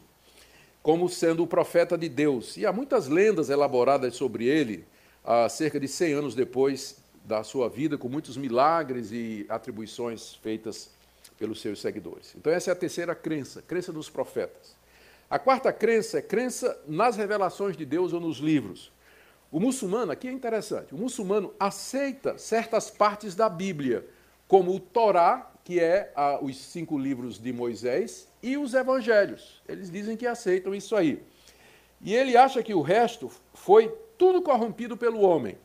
[0.81, 2.57] como sendo o profeta de Deus.
[2.57, 4.85] E há muitas lendas elaboradas sobre ele,
[5.23, 10.89] há cerca de 100 anos depois da sua vida, com muitos milagres e atribuições feitas
[11.37, 12.33] pelos seus seguidores.
[12.35, 14.75] Então, essa é a terceira crença, crença dos profetas.
[15.29, 18.91] A quarta crença é crença nas revelações de Deus ou nos livros.
[19.51, 24.07] O muçulmano, aqui é interessante, o muçulmano aceita certas partes da Bíblia,
[24.47, 29.61] como o Torá, que é a, os cinco livros de Moisés, e os evangelhos.
[29.67, 31.21] Eles dizem que aceitam isso aí.
[32.01, 35.59] E ele acha que o resto foi tudo corrompido pelo homem.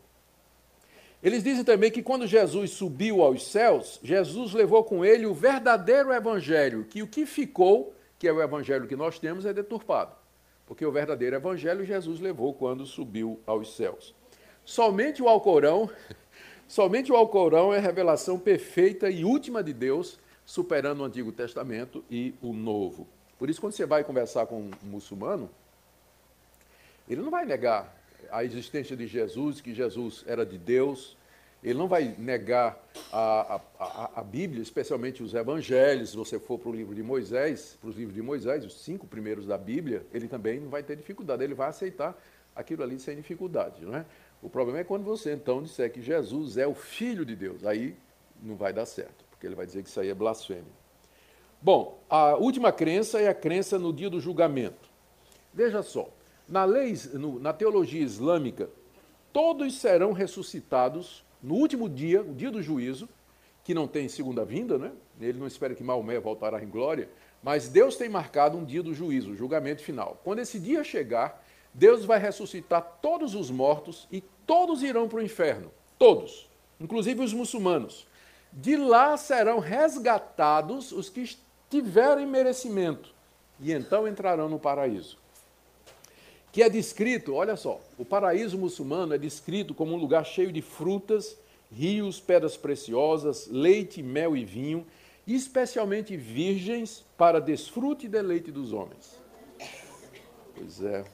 [1.22, 6.12] Eles dizem também que quando Jesus subiu aos céus, Jesus levou com ele o verdadeiro
[6.12, 10.14] evangelho, que o que ficou, que é o evangelho que nós temos, é deturpado.
[10.66, 14.14] Porque o verdadeiro evangelho Jesus levou quando subiu aos céus.
[14.66, 15.88] Somente o Alcorão,
[16.74, 22.04] somente o Alcorão é a revelação perfeita e última de Deus, superando o Antigo Testamento
[22.10, 23.06] e o Novo.
[23.38, 25.48] Por isso, quando você vai conversar com um muçulmano,
[27.08, 27.96] ele não vai negar
[28.28, 31.16] a existência de Jesus, que Jesus era de Deus.
[31.62, 32.76] Ele não vai negar
[33.12, 36.10] a, a, a, Bíblia, especialmente os evangelhos.
[36.10, 39.06] Se você for para o livro de Moisés, para os livros de Moisés, os cinco
[39.06, 42.20] primeiros da Bíblia, ele também não vai ter dificuldade, ele vai aceitar
[42.52, 43.84] aquilo ali sem dificuldade.
[43.84, 44.04] Não é?
[44.44, 47.64] O problema é quando você então disser que Jesus é o Filho de Deus.
[47.64, 47.96] Aí
[48.42, 50.70] não vai dar certo, porque ele vai dizer que isso aí é blasfêmia.
[51.62, 54.90] Bom, a última crença é a crença no dia do julgamento.
[55.54, 56.10] Veja só,
[56.46, 56.94] na, lei,
[57.40, 58.68] na teologia islâmica,
[59.32, 63.08] todos serão ressuscitados no último dia, o dia do juízo,
[63.64, 64.92] que não tem segunda vinda, né?
[65.22, 67.08] ele não espera que Maomé voltará em glória,
[67.42, 70.20] mas Deus tem marcado um dia do juízo, o julgamento final.
[70.22, 71.42] Quando esse dia chegar,
[71.74, 75.70] Deus vai ressuscitar todos os mortos e todos irão para o inferno.
[75.98, 76.48] Todos,
[76.80, 78.06] inclusive os muçulmanos.
[78.52, 81.36] De lá serão resgatados os que
[81.68, 83.12] tiverem merecimento
[83.60, 85.18] e então entrarão no paraíso
[86.54, 90.62] que é descrito, olha só, o paraíso muçulmano é descrito como um lugar cheio de
[90.62, 91.36] frutas,
[91.68, 94.86] rios, pedras preciosas, leite, mel e vinho,
[95.26, 99.18] especialmente virgens para desfrute e deleite dos homens.
[100.54, 101.04] Pois é.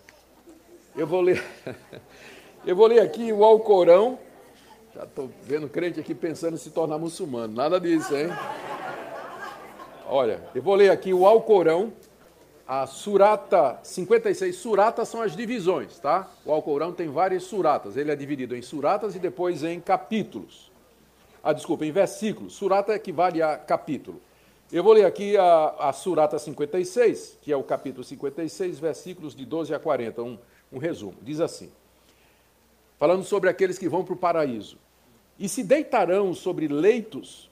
[0.96, 1.42] Eu vou ler,
[2.66, 4.18] eu vou ler aqui o Alcorão.
[4.92, 7.55] Já estou vendo crente aqui pensando em se tornar muçulmano.
[7.55, 8.29] Nada disso, hein?
[10.09, 11.92] Olha, eu vou ler aqui o Alcorão,
[12.66, 14.57] a surata 56.
[14.57, 16.29] Suratas são as divisões, tá?
[16.44, 17.96] O Alcorão tem várias suratas.
[17.96, 20.72] Ele é dividido em suratas e depois em capítulos.
[21.40, 22.55] Ah, desculpa, em versículos.
[22.55, 24.20] Surata equivale a capítulo.
[24.72, 29.44] Eu vou ler aqui a, a surata 56, que é o capítulo 56, versículos de
[29.44, 30.38] 12 a 40, um,
[30.72, 31.16] um resumo.
[31.22, 31.70] Diz assim:
[32.98, 34.78] falando sobre aqueles que vão para o paraíso.
[35.38, 37.48] E se deitarão sobre leitos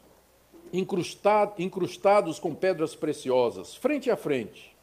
[0.71, 4.77] incrustados com pedras preciosas, frente a frente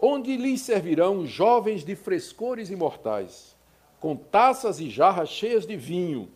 [0.00, 3.56] onde lhes servirão jovens de frescores imortais,
[4.00, 6.28] com taças e jarras cheias de vinho.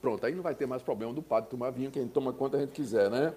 [0.00, 2.32] Pronto, aí não vai ter mais problema do padre tomar vinho, que a gente toma
[2.32, 3.32] quanto a gente quiser, né?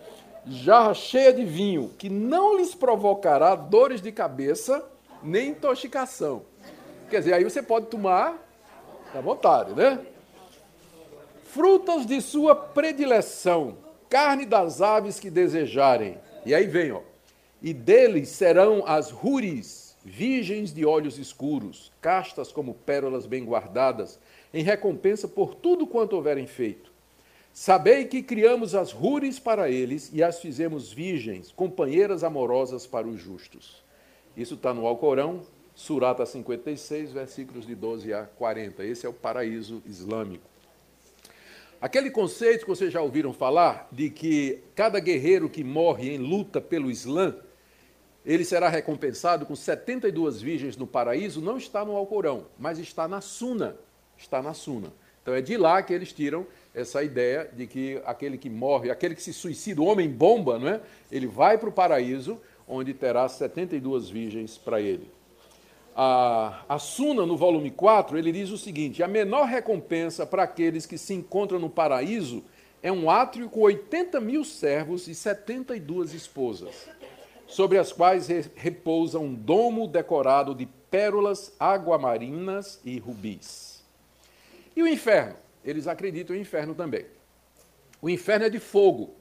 [0.46, 4.86] Jarra cheia de vinho, que não lhes provocará dores de cabeça
[5.24, 6.44] nem intoxicação.
[7.10, 8.38] Quer dizer, aí você pode tomar
[9.14, 10.00] à vontade, né?
[11.44, 13.78] Frutas de sua predileção,
[14.10, 16.18] carne das aves que desejarem.
[16.46, 17.02] E aí vem, ó
[17.62, 24.18] e deles serão as ruris, virgens de olhos escuros, castas como pérolas bem guardadas,
[24.54, 26.90] em recompensa por tudo quanto houverem feito.
[27.52, 33.20] Sabei que criamos as rures para eles e as fizemos virgens, companheiras amorosas para os
[33.20, 33.84] justos.
[34.38, 35.42] Isso está no Alcorão,
[35.80, 38.84] Surata 56, versículos de 12 a 40.
[38.84, 40.44] Esse é o paraíso islâmico.
[41.80, 46.60] Aquele conceito que vocês já ouviram falar de que cada guerreiro que morre em luta
[46.60, 47.34] pelo Islã,
[48.26, 53.22] ele será recompensado com 72 virgens no paraíso, não está no Alcorão, mas está na
[53.22, 53.78] Suna.
[54.18, 54.92] Está na Suna.
[55.22, 59.16] Então é de lá que eles tiram essa ideia de que aquele que morre, aquele
[59.16, 60.82] que se suicida, o homem bomba, não é?
[61.10, 62.38] ele vai para o paraíso,
[62.68, 65.10] onde terá 72 virgens para ele
[66.02, 70.86] a, a Suna, no volume 4, ele diz o seguinte: a menor recompensa para aqueles
[70.86, 72.42] que se encontram no paraíso
[72.82, 76.88] é um átrio com 80 mil servos e 72 esposas,
[77.46, 83.84] sobre as quais repousa um domo decorado de pérolas aguamarinas e rubis.
[84.78, 85.36] E o inferno?
[85.66, 87.08] Eles acreditam em inferno também.
[88.02, 89.16] O inferno é de fogo,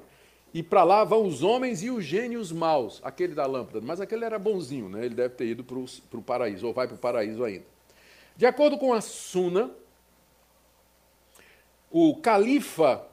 [0.52, 3.80] e para lá vão os homens e os gênios maus, aquele da lâmpada.
[3.80, 5.04] Mas aquele era bonzinho, né?
[5.04, 7.64] ele deve ter ido para o paraíso, ou vai para o paraíso ainda.
[8.36, 9.70] De acordo com a Suna,
[11.90, 13.04] o califa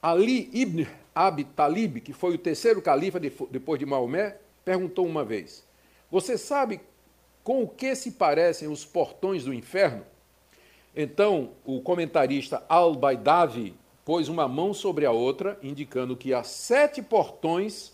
[0.00, 5.64] Ali ibn Abi Talib, que foi o terceiro califa depois de Maomé, perguntou uma vez:
[6.10, 6.80] Você sabe
[7.44, 10.04] com o que se parecem os portões do inferno?
[10.94, 17.92] Então, o comentarista Al-Baidavi pôs uma mão sobre a outra, indicando que há sete portões,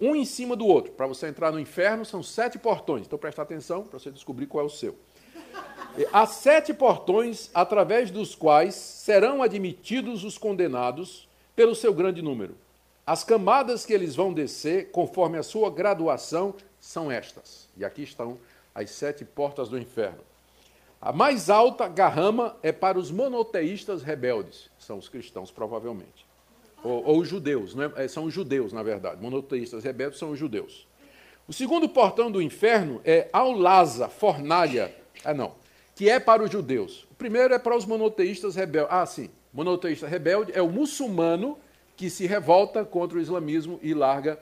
[0.00, 0.92] um em cima do outro.
[0.92, 3.06] Para você entrar no inferno, são sete portões.
[3.06, 4.96] Então presta atenção para você descobrir qual é o seu.
[6.12, 12.56] Há sete portões através dos quais serão admitidos os condenados pelo seu grande número.
[13.06, 17.68] As camadas que eles vão descer, conforme a sua graduação, são estas.
[17.76, 18.38] E aqui estão
[18.74, 20.20] as sete portas do inferno.
[21.04, 26.24] A mais alta garrama é para os monoteístas rebeldes, são os cristãos, provavelmente.
[26.84, 28.06] Ou, ou os judeus, é?
[28.06, 29.20] são os judeus, na verdade.
[29.20, 30.86] Monoteístas rebeldes são os judeus.
[31.48, 34.94] O segundo portão do inferno é Aulaza, fornalha.
[35.24, 35.56] Ah, não.
[35.96, 37.02] Que é para os judeus.
[37.10, 38.92] O primeiro é para os monoteístas rebeldes.
[38.92, 39.28] Ah, sim.
[39.52, 41.58] Monoteísta rebelde é o muçulmano
[41.96, 44.38] que se revolta contra o islamismo e larga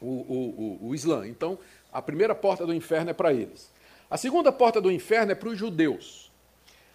[0.00, 1.26] o, o, o, o Islã.
[1.26, 1.58] Então,
[1.92, 3.73] a primeira porta do inferno é para eles.
[4.10, 6.30] A segunda porta do inferno é para os judeus.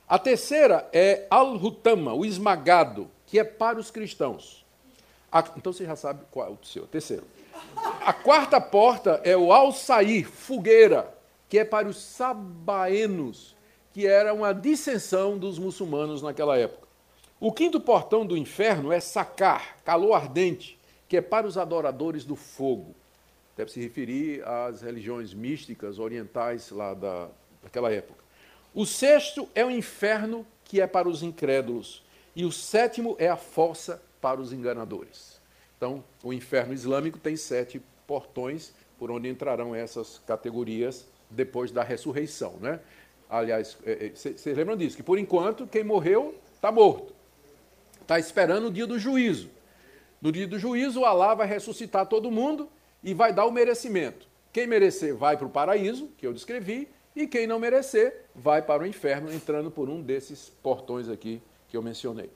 [0.08, 4.66] A terceira é Al-Hutama, o esmagado, que é para os cristãos.
[5.32, 6.88] A, então você já sabe qual é o seu.
[6.88, 7.24] Terceiro.
[8.02, 11.14] A quarta porta é o Al-Sair, fogueira,
[11.48, 13.56] que é para os sabaenos,
[13.94, 16.88] que era uma dissensão dos muçulmanos naquela época.
[17.40, 22.36] O quinto portão do inferno é Sacar, calor ardente, que é para os adoradores do
[22.36, 22.96] fogo
[23.60, 27.28] deve se referir às religiões místicas orientais lá da,
[27.62, 28.24] daquela época.
[28.74, 32.02] O sexto é o inferno, que é para os incrédulos.
[32.34, 35.42] E o sétimo é a fossa para os enganadores.
[35.76, 42.54] Então, o inferno islâmico tem sete portões por onde entrarão essas categorias depois da ressurreição.
[42.62, 42.80] Né?
[43.30, 43.78] Aliás,
[44.16, 44.96] vocês é, é, lembram disso?
[44.96, 47.14] Que por enquanto, quem morreu está morto.
[48.00, 49.50] Está esperando o dia do juízo.
[50.22, 52.70] No dia do juízo, Alá vai ressuscitar todo mundo
[53.04, 54.28] e vai dar o merecimento.
[54.52, 58.84] Quem merecer vai para o paraíso, que eu descrevi, e quem não merecer vai para
[58.84, 62.30] o inferno, entrando por um desses portões aqui que eu mencionei.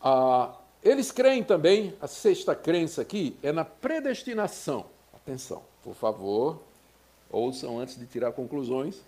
[0.00, 4.86] Ah, eles creem também, a sexta crença aqui é na predestinação.
[5.12, 6.60] Atenção, por favor,
[7.30, 9.00] ouçam antes de tirar conclusões.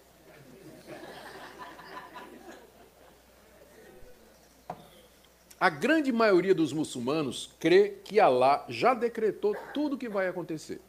[5.58, 10.80] A grande maioria dos muçulmanos crê que Alá já decretou tudo o que vai acontecer.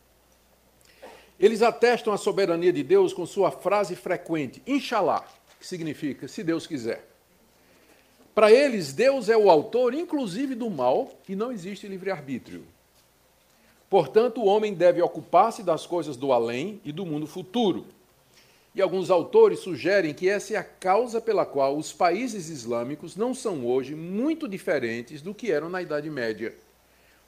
[1.40, 5.24] Eles atestam a soberania de Deus com sua frase frequente, Inshallah,
[5.60, 7.08] que significa se Deus quiser.
[8.36, 12.66] Para eles, Deus é o autor, inclusive do mal, e não existe livre-arbítrio.
[13.90, 17.86] Portanto, o homem deve ocupar-se das coisas do além e do mundo futuro,
[18.78, 23.34] e alguns autores sugerem que essa é a causa pela qual os países islâmicos não
[23.34, 26.54] são hoje muito diferentes do que eram na Idade Média.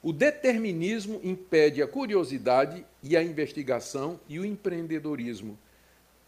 [0.00, 5.58] O determinismo impede a curiosidade e a investigação e o empreendedorismo.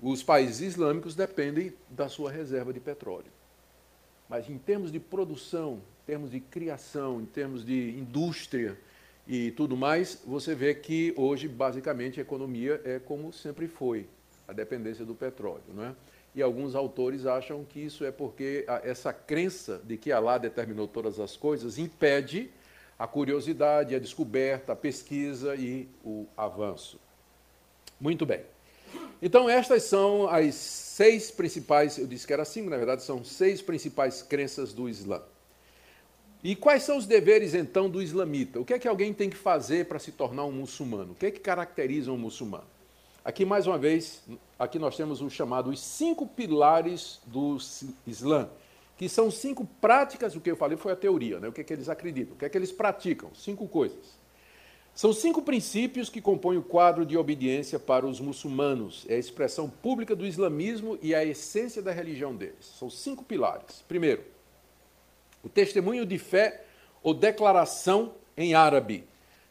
[0.03, 3.31] Os países islâmicos dependem da sua reserva de petróleo.
[4.29, 8.77] Mas em termos de produção, em termos de criação, em termos de indústria
[9.29, 14.09] e tudo mais, você vê que hoje, basicamente, a economia é como sempre foi
[14.47, 15.63] a dependência do petróleo.
[15.69, 15.95] Não é?
[16.35, 21.21] E alguns autores acham que isso é porque essa crença de que Allah determinou todas
[21.21, 22.51] as coisas impede
[22.99, 26.99] a curiosidade, a descoberta, a pesquisa e o avanço.
[28.01, 28.41] Muito bem.
[29.21, 33.63] Então, estas são as seis principais, eu disse que era cinco, na verdade, são seis
[33.63, 35.23] principais crenças do Islã.
[36.43, 38.59] E quais são os deveres, então, do islamita?
[38.59, 41.13] O que é que alguém tem que fazer para se tornar um muçulmano?
[41.13, 42.67] O que é que caracteriza um muçulmano?
[43.25, 44.23] Aqui, mais uma vez,
[44.59, 47.57] aqui nós temos o chamado os cinco pilares do
[48.05, 48.49] Islã,
[48.97, 51.49] que são cinco práticas, o que eu falei foi a teoria, né?
[51.49, 54.21] o que é que eles acreditam, o que é que eles praticam, cinco coisas.
[54.95, 59.07] São cinco princípios que compõem o quadro de obediência para os muçulmanos.
[59.09, 62.67] É a expressão pública do islamismo e a essência da religião deles.
[62.79, 63.83] São cinco pilares.
[63.89, 64.23] Primeiro,
[65.43, 66.65] o testemunho de fé
[67.03, 69.05] ou declaração em árabe.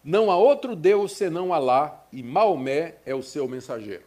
[0.04, 4.04] Não há outro Deus senão Alá e Maomé é o seu mensageiro.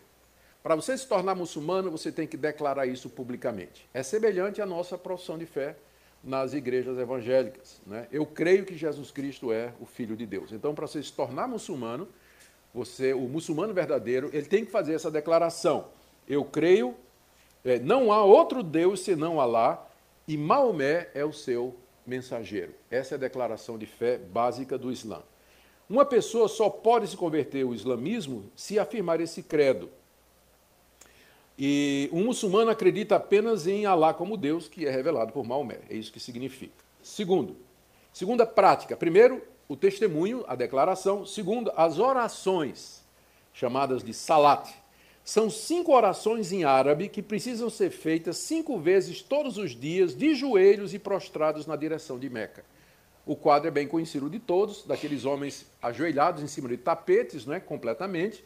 [0.61, 3.89] Para você se tornar muçulmano, você tem que declarar isso publicamente.
[3.95, 5.77] É semelhante à nossa profissão de fé
[6.23, 7.81] nas igrejas evangélicas.
[7.87, 8.09] Né?
[8.11, 10.53] Eu creio que Jesus Cristo é o Filho de Deus.
[10.53, 12.09] Então, para você se tornar muçulmano,
[12.73, 15.89] você, o muçulmano verdadeiro, ele tem que fazer essa declaração.
[16.27, 16.97] Eu creio,
[17.65, 19.87] é, não há outro Deus senão Alá,
[20.27, 21.77] e Maomé é o seu
[22.07, 22.75] mensageiro.
[22.91, 25.23] Essa é a declaração de fé básica do Islã.
[25.89, 29.91] Uma pessoa só pode se converter ao islamismo se afirmar esse credo.
[31.59, 35.79] E um muçulmano acredita apenas em Alá como Deus, que é revelado por Maomé.
[35.89, 36.85] É isso que significa.
[37.03, 37.57] Segundo,
[38.13, 38.97] segunda prática.
[38.97, 41.25] Primeiro, o testemunho, a declaração.
[41.25, 43.05] Segundo, as orações,
[43.53, 44.69] chamadas de salat.
[45.25, 50.35] São cinco orações em árabe que precisam ser feitas cinco vezes todos os dias, de
[50.35, 52.65] joelhos e prostrados na direção de Meca.
[53.27, 57.55] O quadro é bem conhecido de todos, daqueles homens ajoelhados em cima de tapetes, não
[57.55, 57.61] é?
[57.61, 58.45] completamente,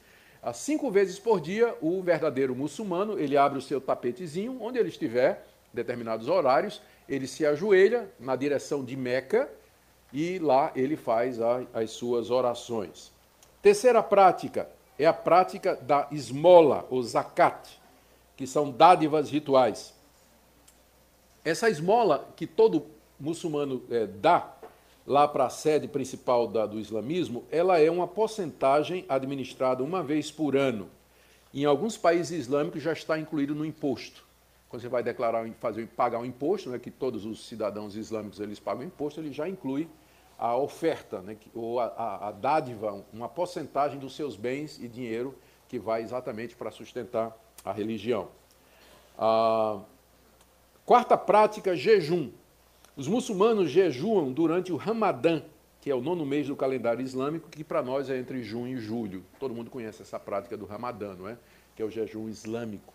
[0.55, 5.47] cinco vezes por dia, o verdadeiro muçulmano, ele abre o seu tapetezinho, onde ele estiver,
[5.73, 9.51] determinados horários, ele se ajoelha na direção de Meca
[10.13, 13.13] e lá ele faz a, as suas orações.
[13.61, 14.69] Terceira prática
[14.99, 17.81] é a prática da esmola, ou zakat,
[18.37, 19.95] que são dádivas rituais.
[21.45, 22.87] Essa esmola que todo
[23.19, 24.55] muçulmano é, dá
[25.09, 30.31] lá para a sede principal da, do islamismo, ela é uma porcentagem administrada uma vez
[30.31, 30.91] por ano.
[31.53, 34.23] Em alguns países islâmicos já está incluído no imposto.
[34.69, 38.61] Quando você vai declarar, fazer, pagar um imposto, né, que todos os cidadãos islâmicos eles
[38.61, 39.89] pagam imposto, ele já inclui
[40.39, 45.35] a oferta, né, ou a, a, a dádiva, uma porcentagem dos seus bens e dinheiro
[45.71, 47.35] que vai exatamente para sustentar
[47.65, 48.29] a religião.
[49.17, 49.81] A
[50.85, 52.31] quarta prática, jejum.
[52.99, 55.41] Os muçulmanos jejuam durante o Ramadã,
[55.81, 58.81] que é o nono mês do calendário islâmico, que para nós é entre junho e
[58.81, 59.25] julho.
[59.39, 61.39] Todo mundo conhece essa prática do Ramadã, não é?
[61.77, 62.93] Que é o jejum islâmico.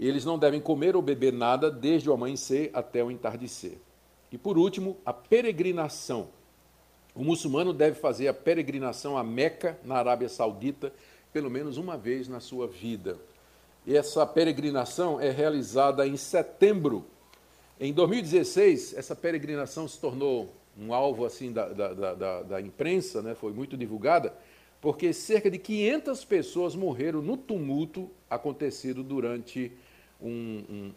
[0.00, 3.78] Eles não devem comer ou beber nada desde o amanhecer até o entardecer.
[4.32, 6.26] E por último, a peregrinação.
[7.14, 10.92] O muçulmano deve fazer a peregrinação a Meca, na Arábia Saudita,
[11.32, 13.16] pelo menos uma vez na sua vida.
[13.86, 17.06] E essa peregrinação é realizada em setembro
[17.78, 23.34] em 2016, essa peregrinação se tornou um alvo assim da, da, da, da imprensa, né?
[23.34, 24.34] foi muito divulgada,
[24.80, 29.72] porque cerca de 500 pessoas morreram no tumulto acontecido durante
[30.20, 30.92] um,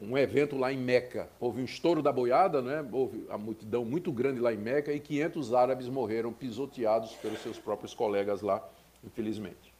[0.00, 1.28] um, um, evento lá em Meca.
[1.40, 2.86] Houve um estouro da boiada, né?
[2.92, 7.58] houve a multidão muito grande lá em Meca e 500 árabes morreram pisoteados pelos seus
[7.58, 8.64] próprios colegas lá,
[9.02, 9.74] infelizmente.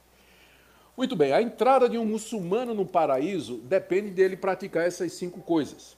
[0.96, 5.96] Muito bem, a entrada de um muçulmano no paraíso depende dele praticar essas cinco coisas.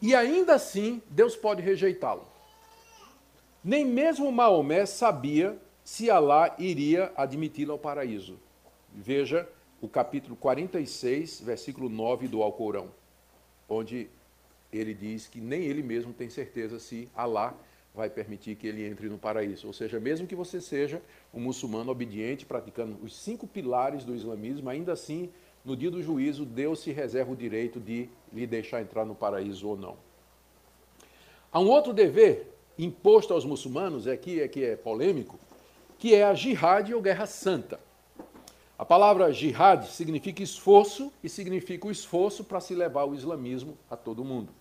[0.00, 2.24] E ainda assim, Deus pode rejeitá-lo.
[3.62, 8.38] Nem mesmo Maomé sabia se Alá iria admiti-lo ao paraíso.
[8.94, 9.48] Veja
[9.80, 12.88] o capítulo 46, versículo 9 do Alcorão,
[13.68, 14.08] onde
[14.72, 17.54] ele diz que nem ele mesmo tem certeza se Alá
[17.94, 19.66] vai permitir que ele entre no paraíso.
[19.66, 21.02] Ou seja, mesmo que você seja
[21.34, 25.30] um muçulmano obediente, praticando os cinco pilares do islamismo, ainda assim
[25.64, 29.68] no dia do juízo, Deus se reserva o direito de lhe deixar entrar no paraíso
[29.68, 29.96] ou não.
[31.52, 35.38] Há um outro dever imposto aos muçulmanos, aqui é que é polêmico,
[35.98, 37.80] que é a jihad ou guerra santa.
[38.78, 43.96] A palavra jihad significa esforço e significa o esforço para se levar o islamismo a
[43.96, 44.52] todo mundo.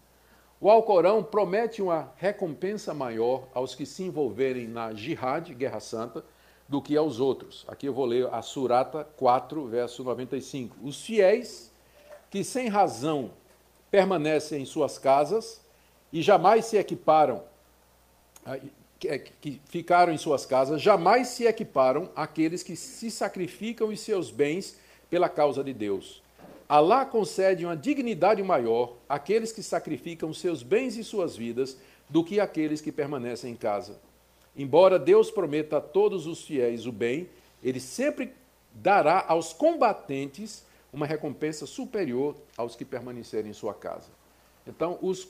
[0.60, 6.26] O Alcorão promete uma recompensa maior aos que se envolverem na jihad, guerra santa,
[6.68, 7.66] do que aos outros.
[7.68, 10.76] Aqui eu vou ler a Surata 4, verso 95.
[10.84, 11.72] Os fiéis
[12.30, 13.32] que sem razão
[13.90, 15.62] permanecem em suas casas
[16.12, 17.44] e jamais se equiparam,
[18.46, 24.32] é, que ficaram em suas casas, jamais se equiparam àqueles que se sacrificam os seus
[24.32, 24.78] bens
[25.10, 26.22] pela causa de Deus.
[26.68, 31.78] Alá concede uma dignidade maior àqueles que sacrificam seus bens e suas vidas
[32.10, 33.98] do que àqueles que permanecem em casa.
[34.58, 37.30] Embora Deus prometa a todos os fiéis o bem,
[37.64, 38.34] ele sempre
[38.74, 44.10] dará aos combatentes uma recompensa superior aos que permanecerem em sua casa.
[44.66, 45.28] Então, os,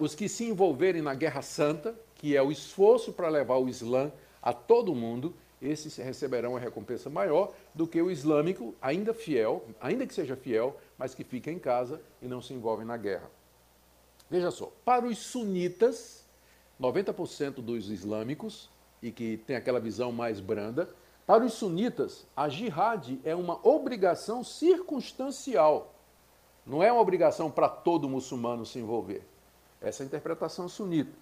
[0.00, 4.10] os que se envolverem na Guerra Santa, que é o esforço para levar o Islã
[4.40, 10.06] a todo mundo, esses receberão uma recompensa maior do que o islâmico, ainda fiel, ainda
[10.06, 13.30] que seja fiel, mas que fica em casa e não se envolve na guerra.
[14.28, 16.21] Veja só, para os sunitas,
[16.82, 18.68] 90% dos islâmicos,
[19.00, 20.88] e que tem aquela visão mais branda,
[21.24, 25.94] para os sunitas, a jihad é uma obrigação circunstancial.
[26.66, 29.24] Não é uma obrigação para todo muçulmano se envolver.
[29.80, 31.12] Essa é a interpretação sunita.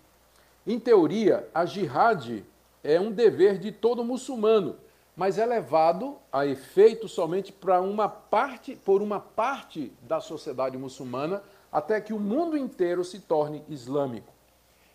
[0.66, 2.44] Em teoria, a jihad
[2.82, 4.76] é um dever de todo muçulmano,
[5.16, 11.42] mas é levado a efeito somente para uma parte, por uma parte da sociedade muçulmana,
[11.70, 14.32] até que o mundo inteiro se torne islâmico.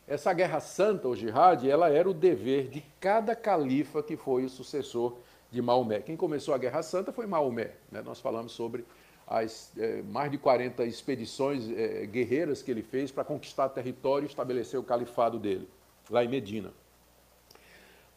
[0.07, 4.49] Essa guerra santa, o jihad, ela era o dever de cada califa que foi o
[4.49, 5.17] sucessor
[5.49, 5.99] de Maomé.
[5.99, 7.71] Quem começou a guerra santa foi Maomé.
[7.91, 8.03] Né?
[8.03, 8.85] Nós falamos sobre
[9.27, 14.29] as é, mais de 40 expedições é, guerreiras que ele fez para conquistar território e
[14.29, 15.67] estabelecer o califado dele,
[16.09, 16.71] lá em Medina.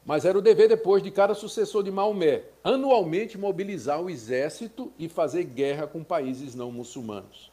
[0.05, 5.09] Mas era o dever depois de cada sucessor de Maomé, anualmente mobilizar o exército e
[5.09, 7.51] fazer guerra com países não muçulmanos.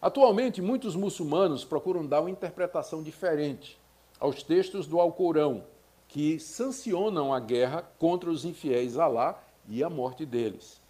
[0.00, 3.78] Atualmente, muitos muçulmanos procuram dar uma interpretação diferente
[4.18, 5.64] aos textos do Alcorão,
[6.08, 10.80] que sancionam a guerra contra os infiéis a Alá e a morte deles.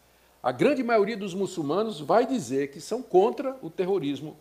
[0.43, 4.37] A grande maioria dos muçulmanos vai dizer que são contra o terrorismo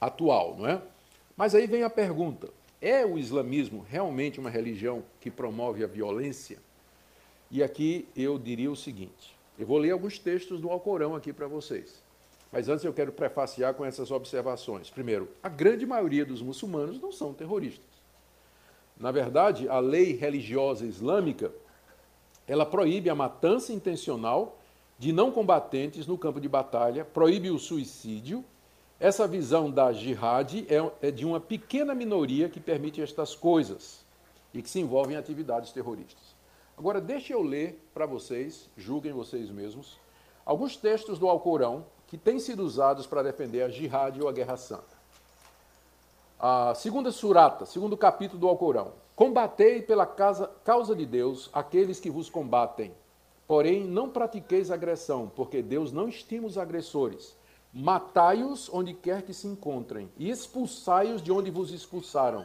[0.00, 0.82] atual, não é?
[1.36, 2.48] Mas aí vem a pergunta:
[2.80, 6.58] é o islamismo realmente uma religião que promove a violência?
[7.50, 11.46] E aqui eu diria o seguinte: eu vou ler alguns textos do Alcorão aqui para
[11.46, 12.02] vocês.
[12.52, 14.90] Mas antes eu quero prefaciar com essas observações.
[14.90, 17.88] Primeiro, a grande maioria dos muçulmanos não são terroristas.
[18.98, 21.52] Na verdade, a lei religiosa islâmica,
[22.46, 24.58] ela proíbe a matança intencional
[24.98, 28.44] de não combatentes no campo de batalha, proíbe o suicídio.
[28.98, 34.04] Essa visão da jihad é, é de uma pequena minoria que permite estas coisas
[34.52, 36.34] e que se envolve em atividades terroristas.
[36.76, 39.98] Agora, deixe eu ler para vocês, julguem vocês mesmos,
[40.44, 44.56] alguns textos do Alcorão que têm sido usados para defender a jihad ou a guerra
[44.56, 44.98] santa.
[46.40, 48.92] A segunda surata, segundo capítulo do Alcorão.
[49.14, 52.92] Combatei pela casa, causa de Deus aqueles que vos combatem.
[53.46, 57.36] Porém, não pratiqueis agressão, porque Deus não estima os agressores.
[57.72, 62.44] Matai-os onde quer que se encontrem, e expulsai-os de onde vos expulsaram.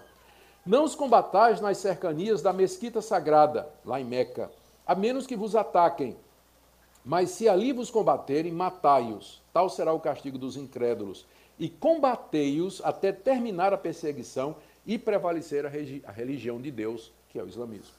[0.63, 4.51] Não os combatais nas cercanias da mesquita sagrada, lá em Meca,
[4.85, 6.15] a menos que vos ataquem.
[7.05, 11.25] Mas se ali vos combaterem, matai-os tal será o castigo dos incrédulos.
[11.57, 17.43] E combatei-os até terminar a perseguição e prevalecer a, a religião de Deus, que é
[17.43, 17.93] o islamismo.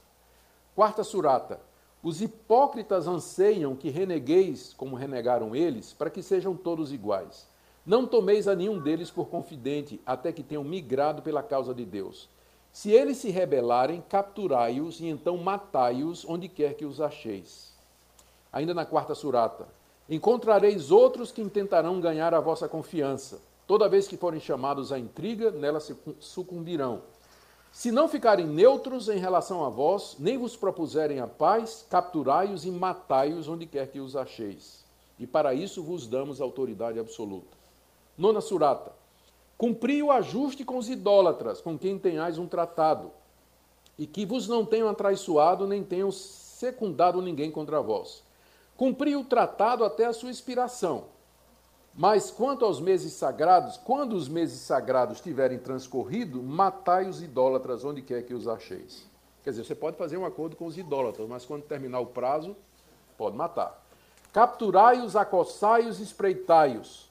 [0.75, 1.59] Quarta surata.
[2.03, 7.49] Os hipócritas anseiam que renegueis, como renegaram eles, para que sejam todos iguais.
[7.87, 12.29] Não tomeis a nenhum deles por confidente, até que tenham migrado pela causa de Deus.
[12.71, 17.76] Se eles se rebelarem, capturai-os e então matai-os onde quer que os acheis.
[18.53, 19.67] Ainda na quarta surata.
[20.09, 23.41] Encontrareis outros que intentarão ganhar a vossa confiança.
[23.67, 25.81] Toda vez que forem chamados à intriga, nela
[26.21, 27.03] sucumbirão.
[27.73, 32.71] Se não ficarem neutros em relação a vós, nem vos propuserem a paz, capturai-os e
[32.71, 34.85] matai-os onde quer que os acheis.
[35.19, 37.57] E para isso vos damos autoridade absoluta.
[38.17, 38.93] Nona surata.
[39.59, 43.11] Cumpri o ajuste com os idólatras, com quem tenhais um tratado,
[43.99, 48.26] e que vos não tenham atraiçoado, nem tenham secundado ninguém contra vós
[48.77, 51.05] cumpriu o tratado até a sua expiração.
[51.95, 58.03] Mas quanto aos meses sagrados, quando os meses sagrados tiverem transcorrido, matai os idólatras onde
[58.03, 59.09] quer que os acheis.
[59.43, 62.55] Quer dizer, você pode fazer um acordo com os idólatras, mas quando terminar o prazo,
[63.17, 63.83] pode matar.
[64.31, 67.09] Capturai-os, acossai-os, espreitai-os.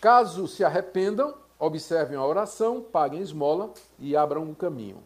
[0.00, 5.02] Caso se arrependam, observem a oração, paguem esmola e abram um caminho.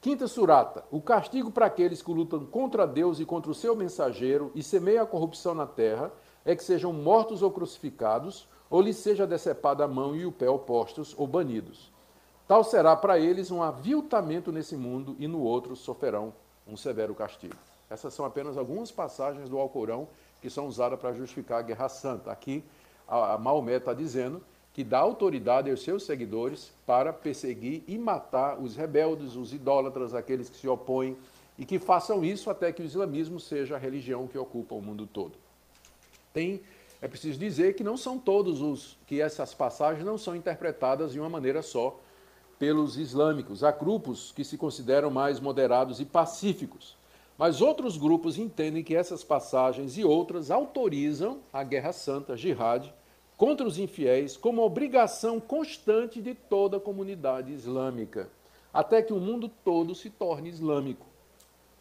[0.00, 4.52] Quinta surata: o castigo para aqueles que lutam contra Deus e contra o seu mensageiro
[4.54, 6.12] e semeiam a corrupção na terra
[6.44, 10.48] é que sejam mortos ou crucificados, ou lhes seja decepada a mão e o pé
[10.48, 11.92] opostos ou banidos.
[12.46, 16.32] Tal será para eles um aviltamento nesse mundo e no outro sofrerão
[16.66, 17.56] um severo castigo.
[17.90, 20.08] Essas são apenas algumas passagens do Alcorão
[20.40, 22.30] que são usadas para justificar a Guerra Santa.
[22.30, 22.64] Aqui,
[23.06, 24.42] a Maomé está dizendo
[24.78, 30.48] que dá autoridade aos seus seguidores para perseguir e matar os rebeldes, os idólatras, aqueles
[30.48, 31.16] que se opõem,
[31.58, 35.04] e que façam isso até que o islamismo seja a religião que ocupa o mundo
[35.04, 35.32] todo.
[36.32, 36.60] Tem,
[37.02, 41.18] é preciso dizer que não são todos os que essas passagens não são interpretadas de
[41.18, 41.98] uma maneira só
[42.56, 43.64] pelos islâmicos.
[43.64, 46.96] Há grupos que se consideram mais moderados e pacíficos.
[47.36, 52.92] Mas outros grupos entendem que essas passagens e outras autorizam a guerra santa, jihad,
[53.38, 58.28] contra os infiéis como obrigação constante de toda a comunidade islâmica,
[58.74, 61.06] até que o mundo todo se torne islâmico.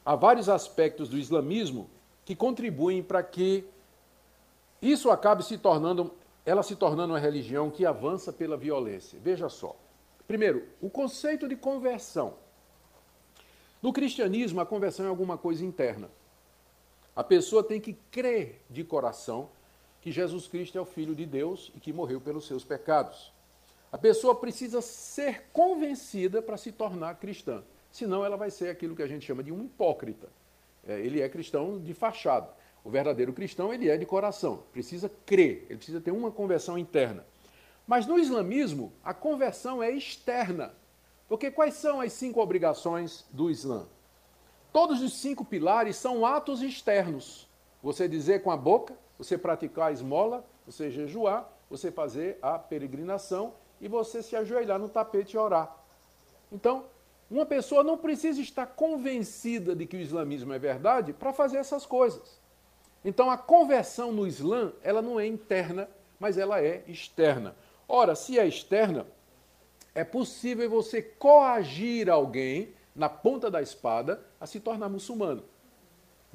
[0.06, 1.90] Há vários aspectos do islamismo
[2.24, 3.66] que contribuem para que
[4.80, 6.14] isso acabe se tornando,
[6.46, 9.20] ela se tornando uma religião que avança pela violência.
[9.22, 9.76] Veja só.
[10.28, 12.36] Primeiro, o conceito de conversão.
[13.82, 16.10] No cristianismo, a conversão é alguma coisa interna.
[17.16, 19.50] A pessoa tem que crer de coração
[20.02, 23.32] que Jesus Cristo é o Filho de Deus e que morreu pelos seus pecados.
[23.92, 29.02] A pessoa precisa ser convencida para se tornar cristã, senão ela vai ser aquilo que
[29.02, 30.28] a gente chama de um hipócrita.
[30.88, 32.50] É, ele é cristão de fachada.
[32.84, 37.26] O verdadeiro cristão, ele é de coração, precisa crer, ele precisa ter uma conversão interna.
[37.86, 40.74] Mas no islamismo, a conversão é externa.
[41.28, 43.86] Porque quais são as cinco obrigações do Islã?
[44.72, 47.48] Todos os cinco pilares são atos externos.
[47.82, 53.54] Você dizer com a boca, você praticar a esmola, você jejuar, você fazer a peregrinação
[53.82, 55.76] e você se ajoelhar no tapete e orar.
[56.52, 56.86] Então,
[57.30, 61.86] uma pessoa não precisa estar convencida de que o islamismo é verdade para fazer essas
[61.86, 62.40] coisas.
[63.04, 65.90] Então, a conversão no Islã, ela não é interna,
[66.20, 67.56] mas ela é externa.
[67.88, 69.06] Ora, se é externa,
[69.94, 75.44] é possível você coagir alguém na ponta da espada a se tornar muçulmano.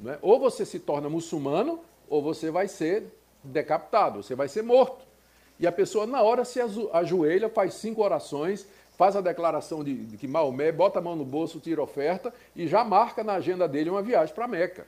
[0.05, 0.17] É?
[0.21, 1.79] Ou você se torna muçulmano,
[2.09, 3.05] ou você vai ser
[3.43, 5.05] decapitado, você vai ser morto.
[5.59, 6.59] E a pessoa, na hora, se
[6.91, 11.25] ajoelha, faz cinco orações, faz a declaração de, de que Maomé bota a mão no
[11.25, 14.87] bolso, tira oferta e já marca na agenda dele uma viagem para Meca.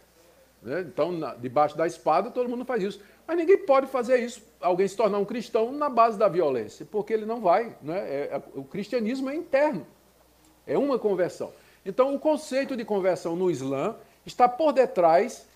[0.62, 0.82] Né?
[0.82, 3.00] Então, na, debaixo da espada, todo mundo faz isso.
[3.28, 7.14] Mas ninguém pode fazer isso, alguém se tornar um cristão na base da violência, porque
[7.14, 7.76] ele não vai.
[7.82, 7.98] Né?
[7.98, 9.86] É, é, o cristianismo é interno,
[10.66, 11.52] é uma conversão.
[11.86, 13.96] Então, o conceito de conversão no Islã
[14.26, 15.48] está por detrás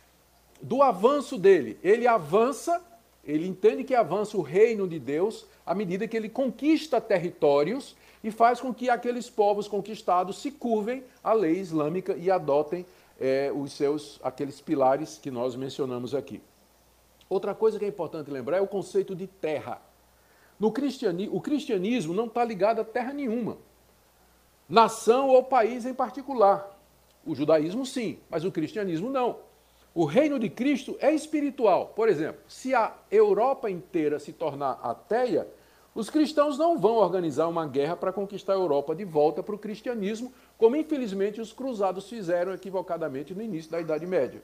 [0.62, 1.78] do avanço dele.
[1.84, 2.82] Ele avança,
[3.24, 8.32] ele entende que avança o reino de Deus à medida que ele conquista territórios e
[8.32, 12.86] faz com que aqueles povos conquistados se curvem à lei islâmica e adotem
[13.20, 16.41] é, os seus aqueles pilares que nós mencionamos aqui.
[17.30, 19.82] Outra coisa que é importante lembrar é o conceito de terra.
[20.60, 23.57] No cristianismo, o cristianismo não está ligado a terra nenhuma,
[24.68, 26.78] nação ou país em particular.
[27.26, 29.38] O judaísmo sim, mas o cristianismo não.
[29.94, 31.94] O reino de Cristo é espiritual.
[31.96, 35.48] Por exemplo, se a Europa inteira se tornar ateia,
[35.96, 39.60] os cristãos não vão organizar uma guerra para conquistar a Europa de volta para o
[39.60, 44.42] cristianismo, como infelizmente os cruzados fizeram equivocadamente no início da Idade Média.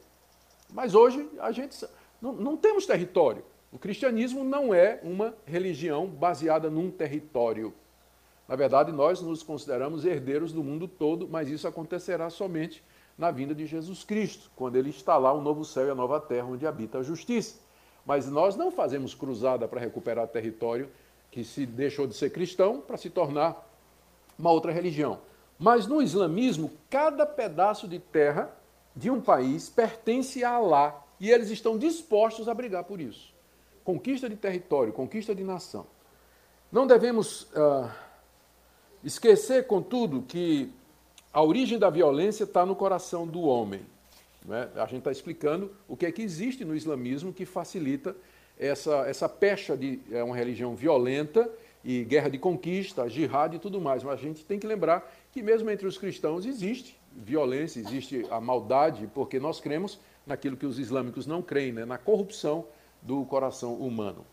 [0.74, 1.86] Mas hoje a gente
[2.22, 3.44] não, não temos território.
[3.72, 7.74] O cristianismo não é uma religião baseada num território.
[8.48, 12.84] Na verdade, nós nos consideramos herdeiros do mundo todo, mas isso acontecerá somente
[13.18, 16.20] na vinda de Jesus Cristo, quando ele instalar o um novo céu e a nova
[16.20, 17.60] terra onde habita a justiça.
[18.06, 20.90] Mas nós não fazemos cruzada para recuperar território
[21.32, 23.68] que se deixou de ser cristão para se tornar
[24.38, 25.20] uma outra religião.
[25.58, 28.54] Mas no islamismo, cada pedaço de terra
[28.96, 33.34] de um país pertence a Allah, e eles estão dispostos a brigar por isso.
[33.84, 35.88] Conquista de território, conquista de nação.
[36.72, 37.90] Não devemos uh,
[39.04, 40.74] esquecer, contudo, que
[41.36, 43.82] a origem da violência está no coração do homem.
[44.46, 44.70] Né?
[44.76, 48.16] A gente está explicando o que é que existe no islamismo que facilita
[48.58, 51.50] essa, essa pecha de é uma religião violenta
[51.84, 54.02] e guerra de conquista, jihad e tudo mais.
[54.02, 58.40] Mas a gente tem que lembrar que mesmo entre os cristãos existe violência, existe a
[58.40, 61.84] maldade, porque nós cremos naquilo que os islâmicos não creem, né?
[61.84, 62.66] na corrupção
[63.02, 64.26] do coração humano.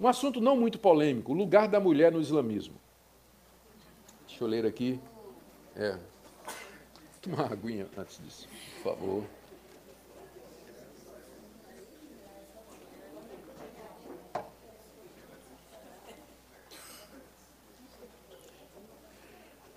[0.00, 2.76] Um assunto não muito polêmico, o lugar da mulher no islamismo.
[4.26, 4.98] Deixa eu ler aqui.
[5.76, 5.96] É.
[7.22, 8.48] Toma uma aguinha antes disso,
[8.82, 9.24] por favor.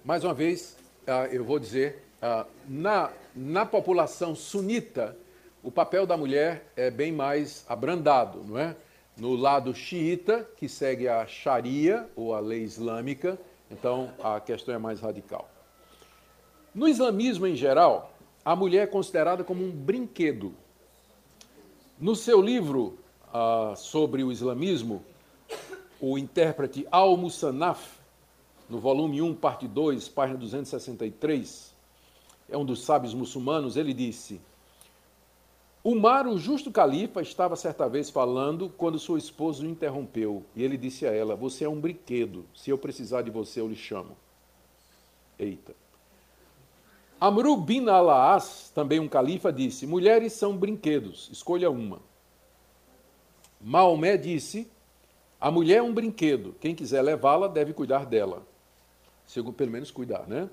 [0.05, 0.75] Mais uma vez,
[1.07, 5.17] ah, eu vou dizer, ah, na, na população sunita,
[5.63, 8.75] o papel da mulher é bem mais abrandado, não é?
[9.15, 13.39] No lado xiita, que segue a Sharia, ou a lei islâmica,
[13.71, 15.49] então a questão é mais radical.
[16.73, 18.11] No islamismo em geral,
[18.43, 20.53] a mulher é considerada como um brinquedo.
[21.99, 22.97] No seu livro
[23.29, 25.03] uh, sobre o islamismo,
[26.01, 27.99] o intérprete Al-Musannaf,
[28.67, 31.73] no volume 1, parte 2, página 263,
[32.49, 34.41] é um dos sábios muçulmanos, ele disse:
[35.83, 40.43] Umar, o justo califa, estava certa vez falando quando sua esposa o interrompeu.
[40.55, 42.45] E ele disse a ela: Você é um brinquedo.
[42.55, 44.15] Se eu precisar de você, eu lhe chamo.
[45.37, 45.82] Eita.
[47.23, 52.01] Amru bin Alaas, também um califa, disse: Mulheres são brinquedos, escolha uma.
[53.61, 54.69] Maomé disse:
[55.39, 58.45] A mulher é um brinquedo, quem quiser levá-la deve cuidar dela.
[59.25, 60.49] Segundo, pelo menos cuidar, né?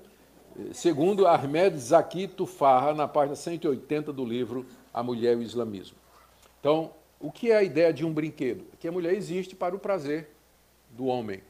[0.71, 5.97] Segundo Ahmed Zaki Tufarra, na página 180 do livro A Mulher e o Islamismo.
[6.61, 8.63] Então, o que é a ideia de um brinquedo?
[8.79, 10.29] Que a mulher existe para o prazer
[10.91, 11.43] do homem.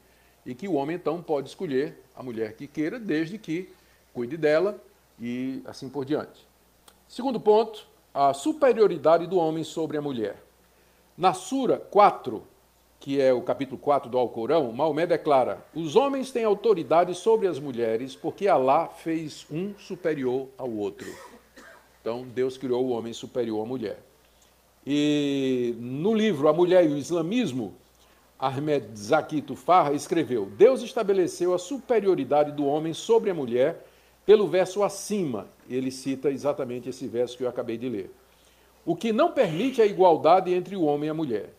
[0.44, 3.72] E que o homem, então, pode escolher a mulher que queira, desde que
[4.12, 4.82] cuide dela
[5.20, 6.46] e assim por diante.
[7.08, 10.42] Segundo ponto, a superioridade do homem sobre a mulher.
[11.16, 12.42] Na Sura 4,
[12.98, 17.58] que é o capítulo 4 do Alcorão, Maomé declara: Os homens têm autoridade sobre as
[17.58, 21.06] mulheres porque Alá fez um superior ao outro.
[22.00, 23.98] Então, Deus criou o homem superior à mulher.
[24.86, 27.74] E no livro A Mulher e o Islamismo,
[28.38, 33.86] Ahmed Zaki Tufar escreveu: Deus estabeleceu a superioridade do homem sobre a mulher
[34.24, 35.48] pelo verso acima.
[35.68, 38.10] Ele cita exatamente esse verso que eu acabei de ler.
[38.84, 41.54] O que não permite a igualdade entre o homem e a mulher.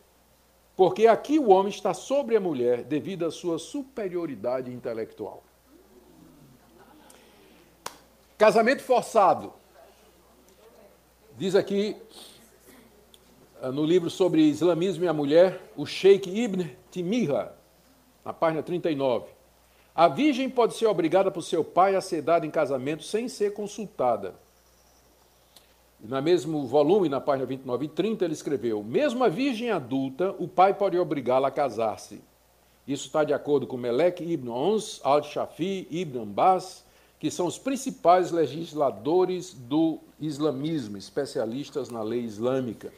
[0.75, 5.43] Porque aqui o homem está sobre a mulher devido à sua superioridade intelectual.
[8.37, 9.53] Casamento forçado.
[11.37, 11.95] Diz aqui
[13.61, 17.55] ah, no livro sobre islamismo e a mulher, o Sheikh Ibn Timira,
[18.25, 19.32] na página 39.
[19.95, 23.53] A virgem pode ser obrigada por seu pai a ser dada em casamento sem ser
[23.53, 24.33] consultada.
[25.99, 30.47] Na mesmo volume, na página 29 e 30, ele escreveu: Mesmo a virgem adulta, o
[30.47, 32.21] pai pode obrigá-la a casar-se.
[32.87, 36.83] Isso está de acordo com Melek ibn Ons, al-Shafi, ibn Abbas,
[37.19, 42.91] que são os principais legisladores do islamismo, especialistas na lei islâmica.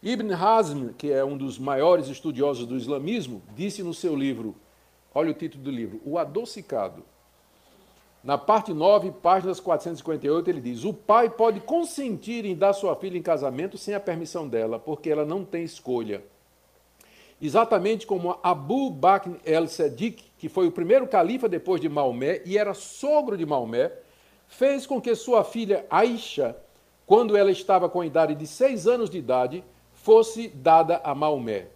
[0.00, 4.54] Ibn Hazm, que é um dos maiores estudiosos do islamismo, disse no seu livro,
[5.14, 7.04] olha o título do livro, O Adocicado.
[8.22, 13.16] Na parte 9, páginas 458, ele diz: O pai pode consentir em dar sua filha
[13.16, 16.22] em casamento sem a permissão dela, porque ela não tem escolha.
[17.40, 22.74] Exatamente como Abu Bakr el-Sadiq, que foi o primeiro califa depois de Maomé e era
[22.74, 23.92] sogro de Maomé,
[24.48, 26.56] fez com que sua filha Aisha,
[27.06, 31.68] quando ela estava com a idade de seis anos de idade, fosse dada a Maomé.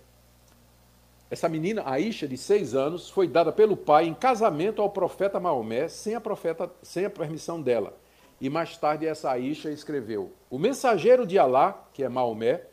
[1.32, 5.88] Essa menina, Aisha, de seis anos, foi dada pelo pai em casamento ao profeta Maomé,
[5.88, 7.98] sem a, profeta, sem a permissão dela.
[8.38, 12.66] E mais tarde essa Aisha escreveu: O mensageiro de Alá, que é Maomé,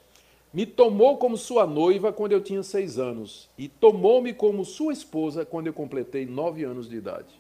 [0.54, 5.46] me tomou como sua noiva quando eu tinha seis anos, e tomou-me como sua esposa
[5.46, 7.40] quando eu completei nove anos de idade.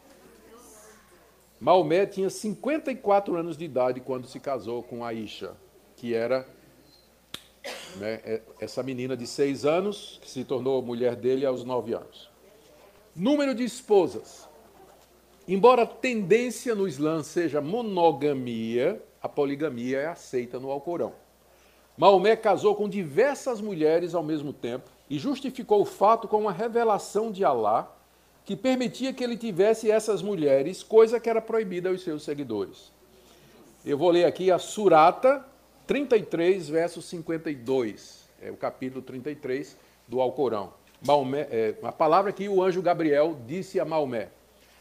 [1.59, 5.51] Maomé tinha 54 anos de idade quando se casou com Aisha,
[5.97, 6.47] que era
[7.95, 12.29] né, é, essa menina de seis anos, que se tornou mulher dele aos nove anos.
[13.15, 14.47] Número de esposas.
[15.47, 21.13] Embora a tendência no Islã seja monogamia, a poligamia é aceita no Alcorão.
[21.97, 27.31] Maomé casou com diversas mulheres ao mesmo tempo e justificou o fato com uma revelação
[27.31, 27.93] de Alá
[28.45, 32.91] que permitia que ele tivesse essas mulheres, coisa que era proibida aos seus seguidores.
[33.85, 35.45] Eu vou ler aqui a Surata
[35.89, 39.75] 33, verso 52, é o capítulo 33
[40.07, 40.71] do Alcorão.
[41.01, 44.29] Maomé, é, a palavra que o anjo Gabriel disse a Maomé: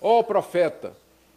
[0.03, 0.95] Ó oh, profeta,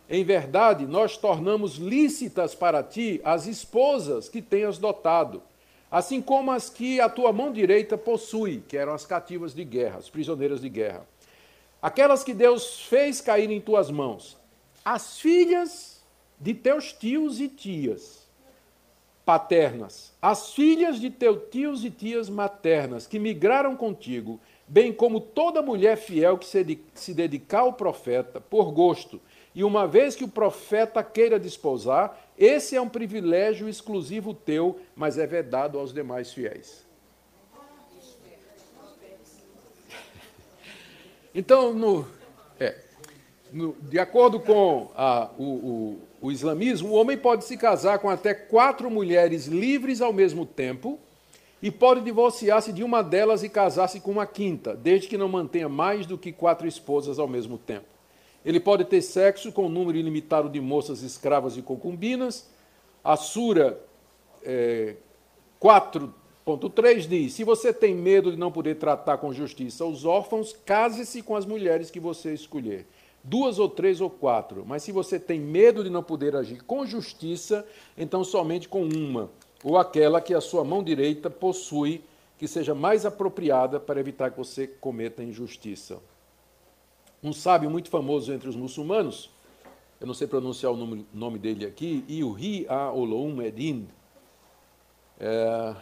[0.09, 5.41] em verdade nós tornamos lícitas para ti as esposas que tenhas dotado,
[5.89, 9.99] assim como as que a tua mão direita possui, que eram as cativas de guerra,
[9.99, 11.07] as prisioneiras de guerra.
[11.82, 14.36] Aquelas que Deus fez cair em tuas mãos,
[14.84, 16.03] as filhas
[16.38, 18.20] de teus tios e tias
[19.26, 25.61] paternas, as filhas de teus tios e tias maternas que migraram contigo, bem como toda
[25.61, 29.22] mulher fiel que se dedicar ao profeta por gosto,
[29.53, 35.17] e uma vez que o profeta queira desposar, esse é um privilégio exclusivo teu, mas
[35.17, 36.86] é vedado aos demais fiéis.
[41.34, 42.05] Então, no,
[42.59, 42.76] é,
[43.51, 48.07] no, de acordo com a, o, o o islamismo, o homem pode se casar com
[48.07, 50.99] até quatro mulheres livres ao mesmo tempo
[51.61, 55.67] e pode divorciar-se de uma delas e casar-se com uma quinta, desde que não mantenha
[55.67, 57.87] mais do que quatro esposas ao mesmo tempo.
[58.45, 62.47] Ele pode ter sexo com um número ilimitado de moças escravas e concubinas.
[63.03, 63.79] A Sura
[64.43, 64.95] é,
[65.59, 71.21] 4.3 diz: Se você tem medo de não poder tratar com justiça os órfãos, case-se
[71.21, 72.87] com as mulheres que você escolher
[73.24, 74.65] duas ou três ou quatro.
[74.65, 77.65] Mas se você tem medo de não poder agir com justiça,
[77.97, 79.30] então somente com uma,
[79.63, 82.03] ou aquela que a sua mão direita possui,
[82.38, 85.99] que seja mais apropriada para evitar que você cometa injustiça.
[87.24, 89.30] Um sábio muito famoso entre os muçulmanos,
[89.99, 93.88] eu não sei pronunciar o nome, dele aqui, Iuhi Aoloum Edin,
[95.19, 95.76] é,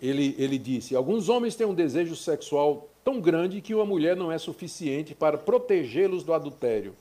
[0.00, 4.30] ele, ele disse: Alguns homens têm um desejo sexual tão grande que uma mulher não
[4.30, 6.94] é suficiente para protegê-los do adultério.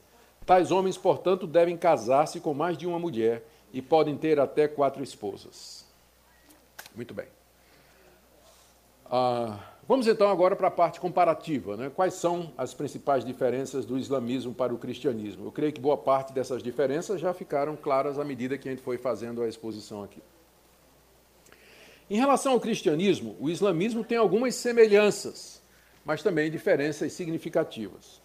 [0.46, 5.04] Tais homens, portanto, devem casar-se com mais de uma mulher e podem ter até quatro
[5.04, 5.86] esposas.
[6.96, 7.28] Muito bem.
[9.06, 11.78] Ah, vamos então agora para a parte comparativa.
[11.78, 11.92] Né?
[11.94, 15.46] Quais são as principais diferenças do islamismo para o cristianismo?
[15.46, 18.84] Eu creio que boa parte dessas diferenças já ficaram claras à medida que a gente
[18.84, 20.22] foi fazendo a exposição aqui.
[22.10, 25.61] Em relação ao cristianismo, o islamismo tem algumas semelhanças,
[26.06, 28.22] mas também diferenças significativas.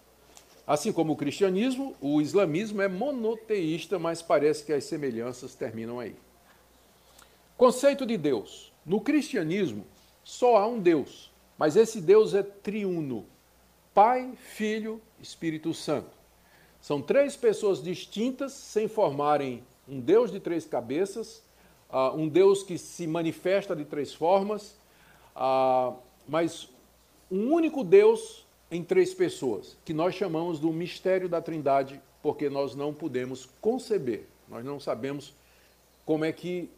[0.66, 6.16] Assim como o cristianismo, o islamismo é monoteísta, mas parece que as semelhanças terminam aí.
[7.56, 8.72] Conceito de Deus.
[8.84, 9.86] No cristianismo,
[10.24, 13.26] só há um Deus, mas esse Deus é triuno:
[13.94, 16.16] Pai, Filho, Espírito Santo.
[16.80, 21.42] São três pessoas distintas, sem formarem um Deus de três cabeças,
[21.90, 24.76] uh, um Deus que se manifesta de três formas,
[25.36, 25.96] uh,
[26.28, 26.68] mas
[27.30, 32.74] um único Deus em três pessoas, que nós chamamos do mistério da Trindade, porque nós
[32.74, 35.34] não podemos conceber, nós não sabemos
[36.04, 36.70] como é que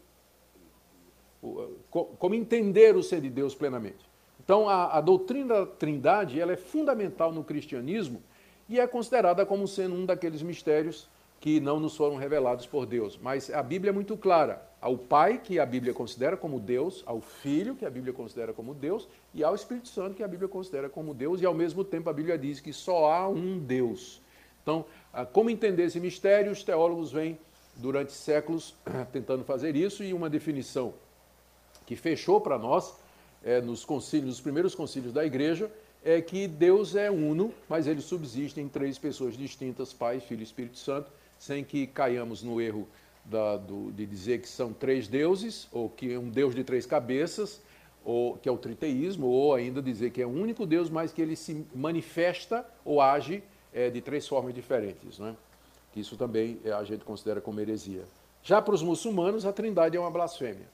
[2.19, 4.09] como entender o ser de Deus plenamente.
[4.43, 8.23] Então, a, a, doutrina da Trindade ela é fundamental no cristianismo
[8.69, 11.09] e é considerada como sendo um daqueles mistérios
[11.41, 13.19] que não nos foram revelados por Deus.
[13.21, 17.21] Mas a Bíblia é muito clara: ao Pai, que a Bíblia considera como Deus, ao
[17.21, 20.89] Filho, que a Bíblia considera como Deus, e ao Espírito Santo, que a Bíblia considera
[20.89, 24.21] como Deus, e ao mesmo tempo a Bíblia diz que só há um Deus.
[24.63, 26.53] Então, ah, como entender esse mistério?
[26.53, 27.39] Os teólogos vêm
[27.77, 28.75] durante séculos
[29.13, 30.95] tentando fazer isso, e uma definição
[31.87, 32.95] que fechou para nós
[33.43, 35.71] é, nos concílios, nos primeiros concílios da igreja,
[36.05, 40.45] é que Deus é uno, mas ele subsiste em três pessoas distintas, Pai, Filho e
[40.45, 42.87] Espírito Santo, sem que caiamos no erro
[43.29, 46.87] da, do, de dizer que são três deuses, ou que é um Deus de três
[46.87, 47.61] cabeças,
[48.05, 51.21] ou que é o triteísmo, ou ainda dizer que é um único Deus, mas que
[51.21, 55.19] ele se manifesta ou age é, de três formas diferentes.
[55.19, 55.37] Né?
[55.93, 58.05] Que isso também é, a gente considera como heresia.
[58.43, 60.67] Já para os muçulmanos, a trindade é uma blasfêmia.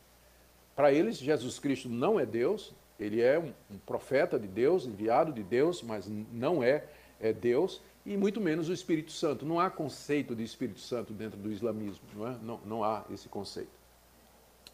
[0.77, 5.33] Para eles, Jesus Cristo não é Deus, ele é um, um profeta de Deus, enviado
[5.33, 6.85] de Deus, mas não é,
[7.21, 9.47] é Deus e muito menos o Espírito Santo.
[9.47, 12.37] Não há conceito de Espírito Santo dentro do islamismo, não, é?
[12.43, 13.71] não, não há esse conceito.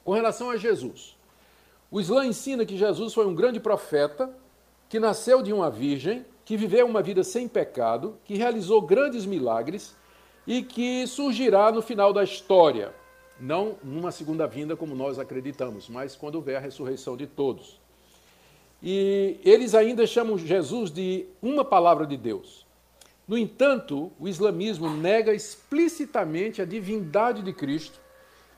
[0.05, 1.17] Com relação a Jesus,
[1.91, 4.31] o Islã ensina que Jesus foi um grande profeta,
[4.89, 9.95] que nasceu de uma virgem, que viveu uma vida sem pecado, que realizou grandes milagres
[10.47, 12.93] e que surgirá no final da história,
[13.39, 17.79] não numa segunda vinda como nós acreditamos, mas quando houver a ressurreição de todos.
[18.83, 22.67] E eles ainda chamam Jesus de uma palavra de Deus.
[23.31, 28.01] No entanto, o islamismo nega explicitamente a divindade de Cristo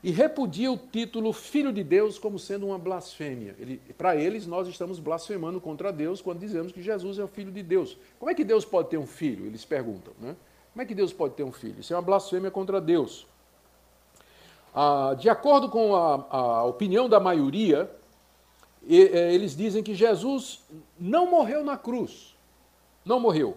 [0.03, 3.55] e repudia o título Filho de Deus como sendo uma blasfêmia.
[3.59, 7.51] Ele, Para eles, nós estamos blasfemando contra Deus quando dizemos que Jesus é o Filho
[7.51, 7.99] de Deus.
[8.17, 9.45] Como é que Deus pode ter um filho?
[9.45, 10.11] Eles perguntam.
[10.19, 10.35] Né?
[10.73, 11.79] Como é que Deus pode ter um filho?
[11.79, 13.27] Isso é uma blasfêmia contra Deus.
[14.73, 17.91] Ah, de acordo com a, a opinião da maioria,
[18.89, 20.63] é, eles dizem que Jesus
[20.99, 22.35] não morreu na cruz.
[23.05, 23.55] Não morreu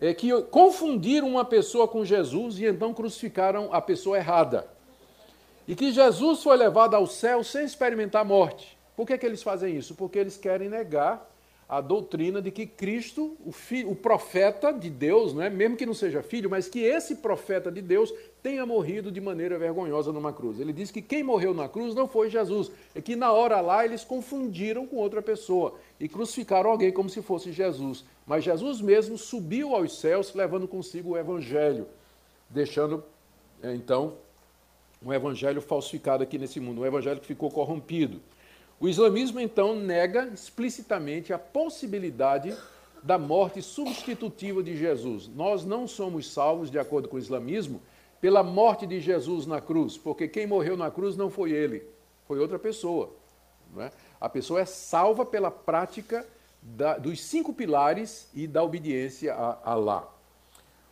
[0.00, 4.66] é que confundiram uma pessoa com Jesus e então crucificaram a pessoa errada.
[5.68, 8.78] E que Jesus foi levado ao céu sem experimentar morte.
[8.96, 9.94] Por que, que eles fazem isso?
[9.94, 11.30] Porque eles querem negar
[11.70, 15.48] a doutrina de que Cristo, o, filho, o profeta de Deus, não é?
[15.48, 18.12] mesmo que não seja filho, mas que esse profeta de Deus
[18.42, 20.58] tenha morrido de maneira vergonhosa numa cruz.
[20.58, 23.84] Ele diz que quem morreu na cruz não foi Jesus, é que na hora lá
[23.84, 28.04] eles confundiram com outra pessoa e crucificaram alguém como se fosse Jesus.
[28.26, 31.86] Mas Jesus mesmo subiu aos céus levando consigo o evangelho,
[32.48, 33.04] deixando
[33.62, 34.14] é, então
[35.00, 38.20] um evangelho falsificado aqui nesse mundo, um evangelho que ficou corrompido.
[38.80, 42.56] O islamismo, então, nega explicitamente a possibilidade
[43.02, 45.28] da morte substitutiva de Jesus.
[45.28, 47.82] Nós não somos salvos, de acordo com o islamismo,
[48.22, 51.82] pela morte de Jesus na cruz, porque quem morreu na cruz não foi ele,
[52.26, 53.10] foi outra pessoa.
[53.78, 53.90] É?
[54.18, 56.26] A pessoa é salva pela prática
[56.62, 60.08] da, dos cinco pilares e da obediência a Allah.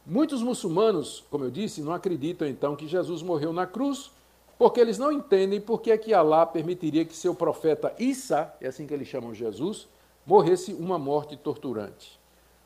[0.07, 4.11] Muitos muçulmanos, como eu disse, não acreditam então que Jesus morreu na cruz
[4.59, 8.67] porque eles não entendem por que é que Alá permitiria que seu profeta Isa, é
[8.67, 9.89] assim que eles chamam Jesus,
[10.27, 12.19] morresse uma morte torturante.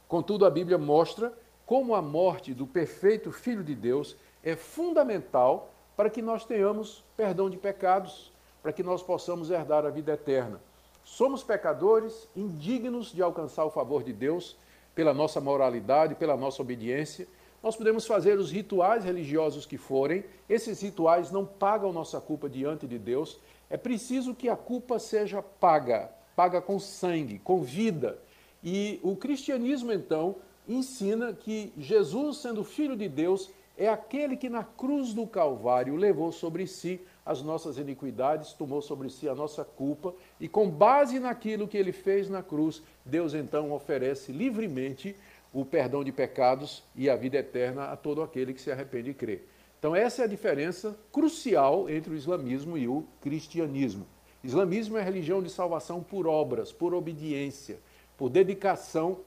[0.09, 1.33] Contudo, a Bíblia mostra
[1.67, 7.49] como a morte do perfeito Filho de Deus é fundamental para que nós tenhamos perdão
[7.49, 8.33] de pecados,
[8.63, 10.61] para que nós possamos herdar a vida eterna.
[11.05, 14.57] Somos pecadores, indignos de alcançar o favor de Deus
[14.95, 17.27] pela nossa moralidade, pela nossa obediência,
[17.63, 22.87] nós podemos fazer os rituais religiosos que forem, esses rituais não pagam nossa culpa diante
[22.87, 23.39] de Deus.
[23.71, 28.19] É preciso que a culpa seja paga, paga com sangue, com vida.
[28.65, 30.37] E o cristianismo, então,
[30.69, 36.31] ensina que Jesus, sendo filho de Deus, é aquele que na cruz do Calvário levou
[36.31, 41.69] sobre si as nossas iniquidades, tomou sobre si a nossa culpa, e com base naquilo
[41.69, 45.15] que ele fez na cruz, Deus então oferece livremente
[45.53, 49.15] o perdão de pecados e a vida eterna a todo aquele que se arrepende e
[49.15, 49.41] crê.
[49.79, 54.07] Então, essa é a diferença crucial entre o islamismo e o cristianismo.
[54.43, 57.79] islamismo é a religião de salvação por obras, por obediência,
[58.17, 59.19] por dedicação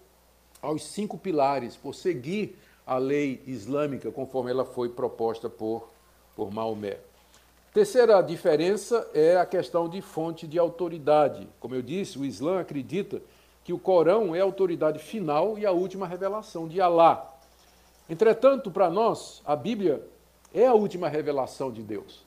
[0.61, 5.89] aos cinco pilares, por seguir a lei islâmica conforme ela foi proposta por,
[6.35, 6.97] por Maomé.
[7.73, 11.49] Terceira diferença é a questão de fonte de autoridade.
[11.59, 13.21] Como eu disse, o Islã acredita
[13.65, 17.33] que o Corão é a autoridade final e a última revelação de Alá.
[18.07, 20.07] Entretanto, para nós, a Bíblia
[20.53, 22.23] é a última revelação de Deus.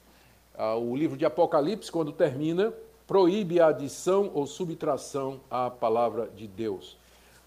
[0.57, 2.74] Ah, o livro de Apocalipse, quando termina,
[3.07, 6.97] proíbe a adição ou subtração à palavra de Deus.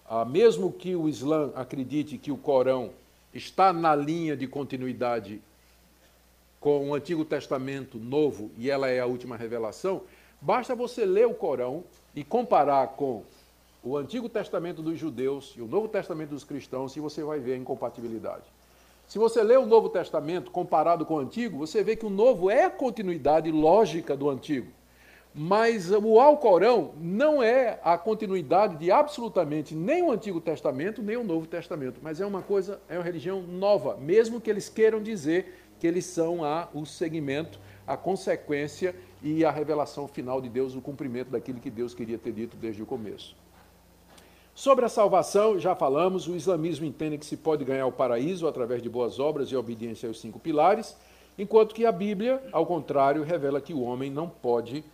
[0.08, 2.92] Ah, mesmo que o Islã acredite que o Corão
[3.34, 5.42] está na linha de continuidade
[6.58, 10.00] com o Antigo Testamento Novo e ela é a última revelação,
[10.40, 11.84] basta você ler o Corão
[12.14, 13.22] e comparar com
[13.82, 17.54] o Antigo Testamento dos judeus e o Novo Testamento dos cristãos e você vai ver
[17.54, 18.44] a incompatibilidade.
[19.08, 22.48] Se você lê o Novo Testamento comparado com o Antigo, você vê que o Novo
[22.48, 24.70] é a continuidade lógica do Antigo.
[25.34, 31.24] Mas o Alcorão não é a continuidade de absolutamente nem o Antigo Testamento, nem o
[31.24, 35.58] Novo Testamento, mas é uma coisa, é uma religião nova, mesmo que eles queiram dizer
[35.80, 40.80] que eles são a, o segmento, a consequência e a revelação final de Deus, o
[40.80, 43.41] cumprimento daquilo que Deus queria ter dito desde o começo.
[44.54, 48.82] Sobre a salvação, já falamos, o islamismo entende que se pode ganhar o paraíso através
[48.82, 50.94] de boas obras e obediência aos cinco pilares,
[51.38, 54.84] enquanto que a Bíblia, ao contrário, revela que o homem não pode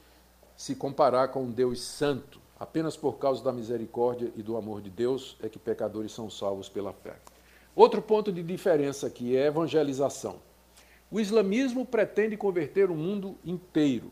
[0.56, 2.40] se comparar com um Deus santo.
[2.58, 6.68] Apenas por causa da misericórdia e do amor de Deus é que pecadores são salvos
[6.68, 7.16] pela fé.
[7.74, 10.36] Outro ponto de diferença aqui é a evangelização.
[11.10, 14.10] O islamismo pretende converter o mundo inteiro.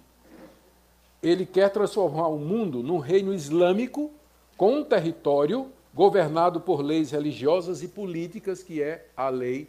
[1.22, 4.10] Ele quer transformar o mundo num reino islâmico
[4.56, 9.68] com um território governado por leis religiosas e políticas, que é a lei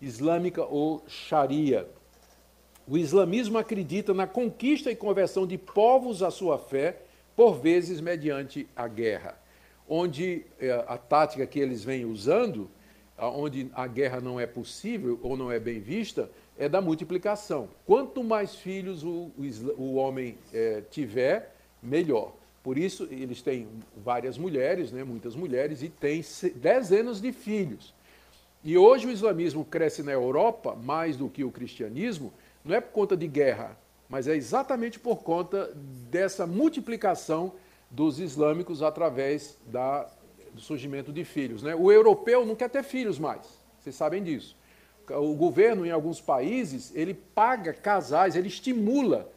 [0.00, 1.88] islâmica ou Sharia.
[2.88, 7.02] O islamismo acredita na conquista e conversão de povos à sua fé,
[7.34, 9.38] por vezes mediante a guerra,
[9.88, 12.70] onde eh, a tática que eles vêm usando,
[13.18, 17.68] onde a guerra não é possível ou não é bem vista, é da multiplicação.
[17.86, 19.42] Quanto mais filhos o, o,
[19.76, 22.32] o homem é, tiver, melhor.
[22.66, 26.20] Por isso, eles têm várias mulheres, né, muitas mulheres, e têm
[26.56, 27.94] dezenas de filhos.
[28.64, 32.32] E hoje o islamismo cresce na Europa mais do que o cristianismo,
[32.64, 35.72] não é por conta de guerra, mas é exatamente por conta
[36.10, 37.52] dessa multiplicação
[37.88, 40.10] dos islâmicos através da,
[40.52, 41.62] do surgimento de filhos.
[41.62, 41.72] Né?
[41.72, 43.46] O europeu não quer ter filhos mais,
[43.78, 44.56] vocês sabem disso
[45.08, 49.30] o governo em alguns países, ele paga casais, ele estimula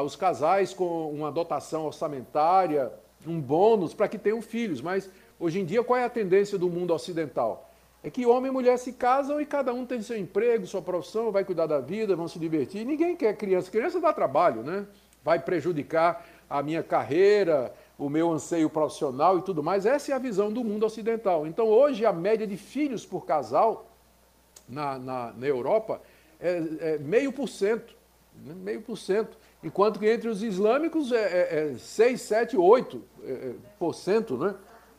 [0.00, 2.90] os casais com uma dotação orçamentária,
[3.26, 4.80] um bônus para que tenham filhos.
[4.80, 7.68] Mas hoje em dia qual é a tendência do mundo ocidental?
[8.02, 11.30] É que homem e mulher se casam e cada um tem seu emprego, sua profissão,
[11.30, 12.84] vai cuidar da vida, vão se divertir.
[12.84, 13.70] Ninguém quer criança.
[13.70, 14.86] Criança dá trabalho, né?
[15.22, 19.86] Vai prejudicar a minha carreira, o meu anseio profissional e tudo mais.
[19.86, 21.46] Essa é a visão do mundo ocidental.
[21.46, 23.86] Então, hoje, a média de filhos por casal
[24.68, 26.02] na, na, na Europa
[26.40, 28.01] é, é meio por cento?
[28.34, 33.02] Meio por cento, enquanto que entre os islâmicos é, é 6, 7, 8
[33.78, 34.54] por cento, né?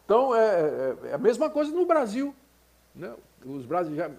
[0.05, 2.33] Então é, é, é, a mesma coisa no Brasil,
[2.95, 3.13] né?
[3.45, 4.15] Os brasileiros,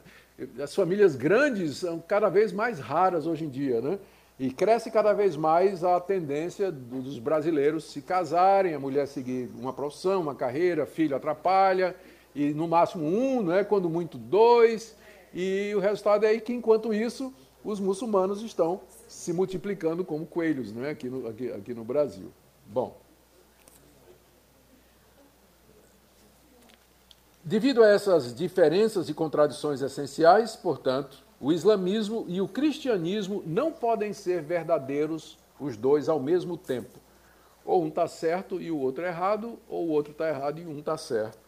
[0.63, 3.99] as famílias grandes são cada vez mais raras hoje em dia, né?
[4.39, 9.73] E cresce cada vez mais a tendência dos brasileiros se casarem, a mulher seguir uma
[9.73, 11.95] profissão, uma carreira, filho atrapalha,
[12.35, 13.63] e no máximo um, né?
[13.63, 14.97] quando muito dois,
[15.33, 17.33] e o resultado é que, enquanto isso,
[17.65, 18.81] os muçulmanos estão
[19.15, 22.31] se multiplicando como coelhos né, aqui, no, aqui, aqui no Brasil.
[22.67, 22.97] Bom.
[27.43, 34.13] Devido a essas diferenças e contradições essenciais, portanto, o islamismo e o cristianismo não podem
[34.13, 36.99] ser verdadeiros os dois ao mesmo tempo.
[37.65, 40.79] Ou um está certo e o outro errado, ou o outro está errado e um
[40.79, 41.39] está certo.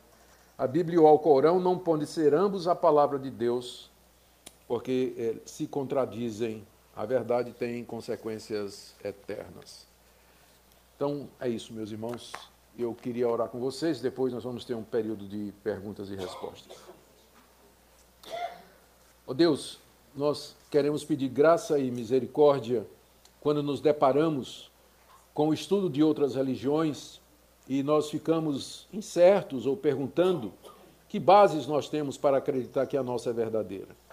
[0.57, 3.91] A Bíblia e o Alcorão não podem ser ambos a palavra de Deus,
[4.69, 6.65] porque é, se contradizem.
[6.97, 9.87] A verdade tem consequências eternas.
[10.97, 12.33] Então, é isso, meus irmãos.
[12.79, 16.75] Eu queria orar com vocês, depois nós vamos ter um período de perguntas e respostas.
[19.27, 19.79] Ó oh Deus,
[20.15, 22.87] nós queremos pedir graça e misericórdia
[23.41, 24.71] quando nos deparamos
[25.35, 27.21] com o estudo de outras religiões
[27.69, 30.53] e nós ficamos incertos ou perguntando
[31.09, 34.06] que bases nós temos para acreditar que a nossa é verdadeira.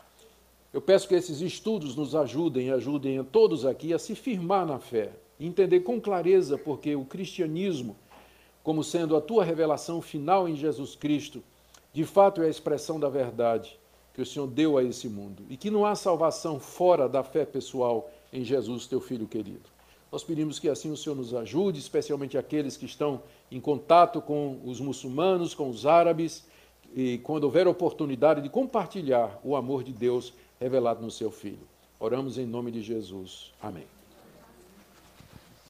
[0.74, 4.80] Eu peço que esses estudos nos ajudem, ajudem a todos aqui a se firmar na
[4.80, 7.95] fé, entender com clareza porque o cristianismo,
[8.63, 11.43] como sendo a tua revelação final em Jesus Cristo,
[11.93, 13.80] de fato é a expressão da verdade
[14.15, 17.45] que o Senhor deu a esse mundo e que não há salvação fora da fé
[17.45, 19.69] pessoal em Jesus, teu filho querido.
[20.11, 23.21] Nós pedimos que assim o Senhor nos ajude, especialmente aqueles que estão
[23.51, 26.47] em contato com os muçulmanos, com os árabes,
[26.95, 30.34] e quando houver oportunidade de compartilhar o amor de Deus
[30.64, 31.68] revelado no seu Filho.
[31.99, 33.53] Oramos em nome de Jesus.
[33.61, 33.93] Amém.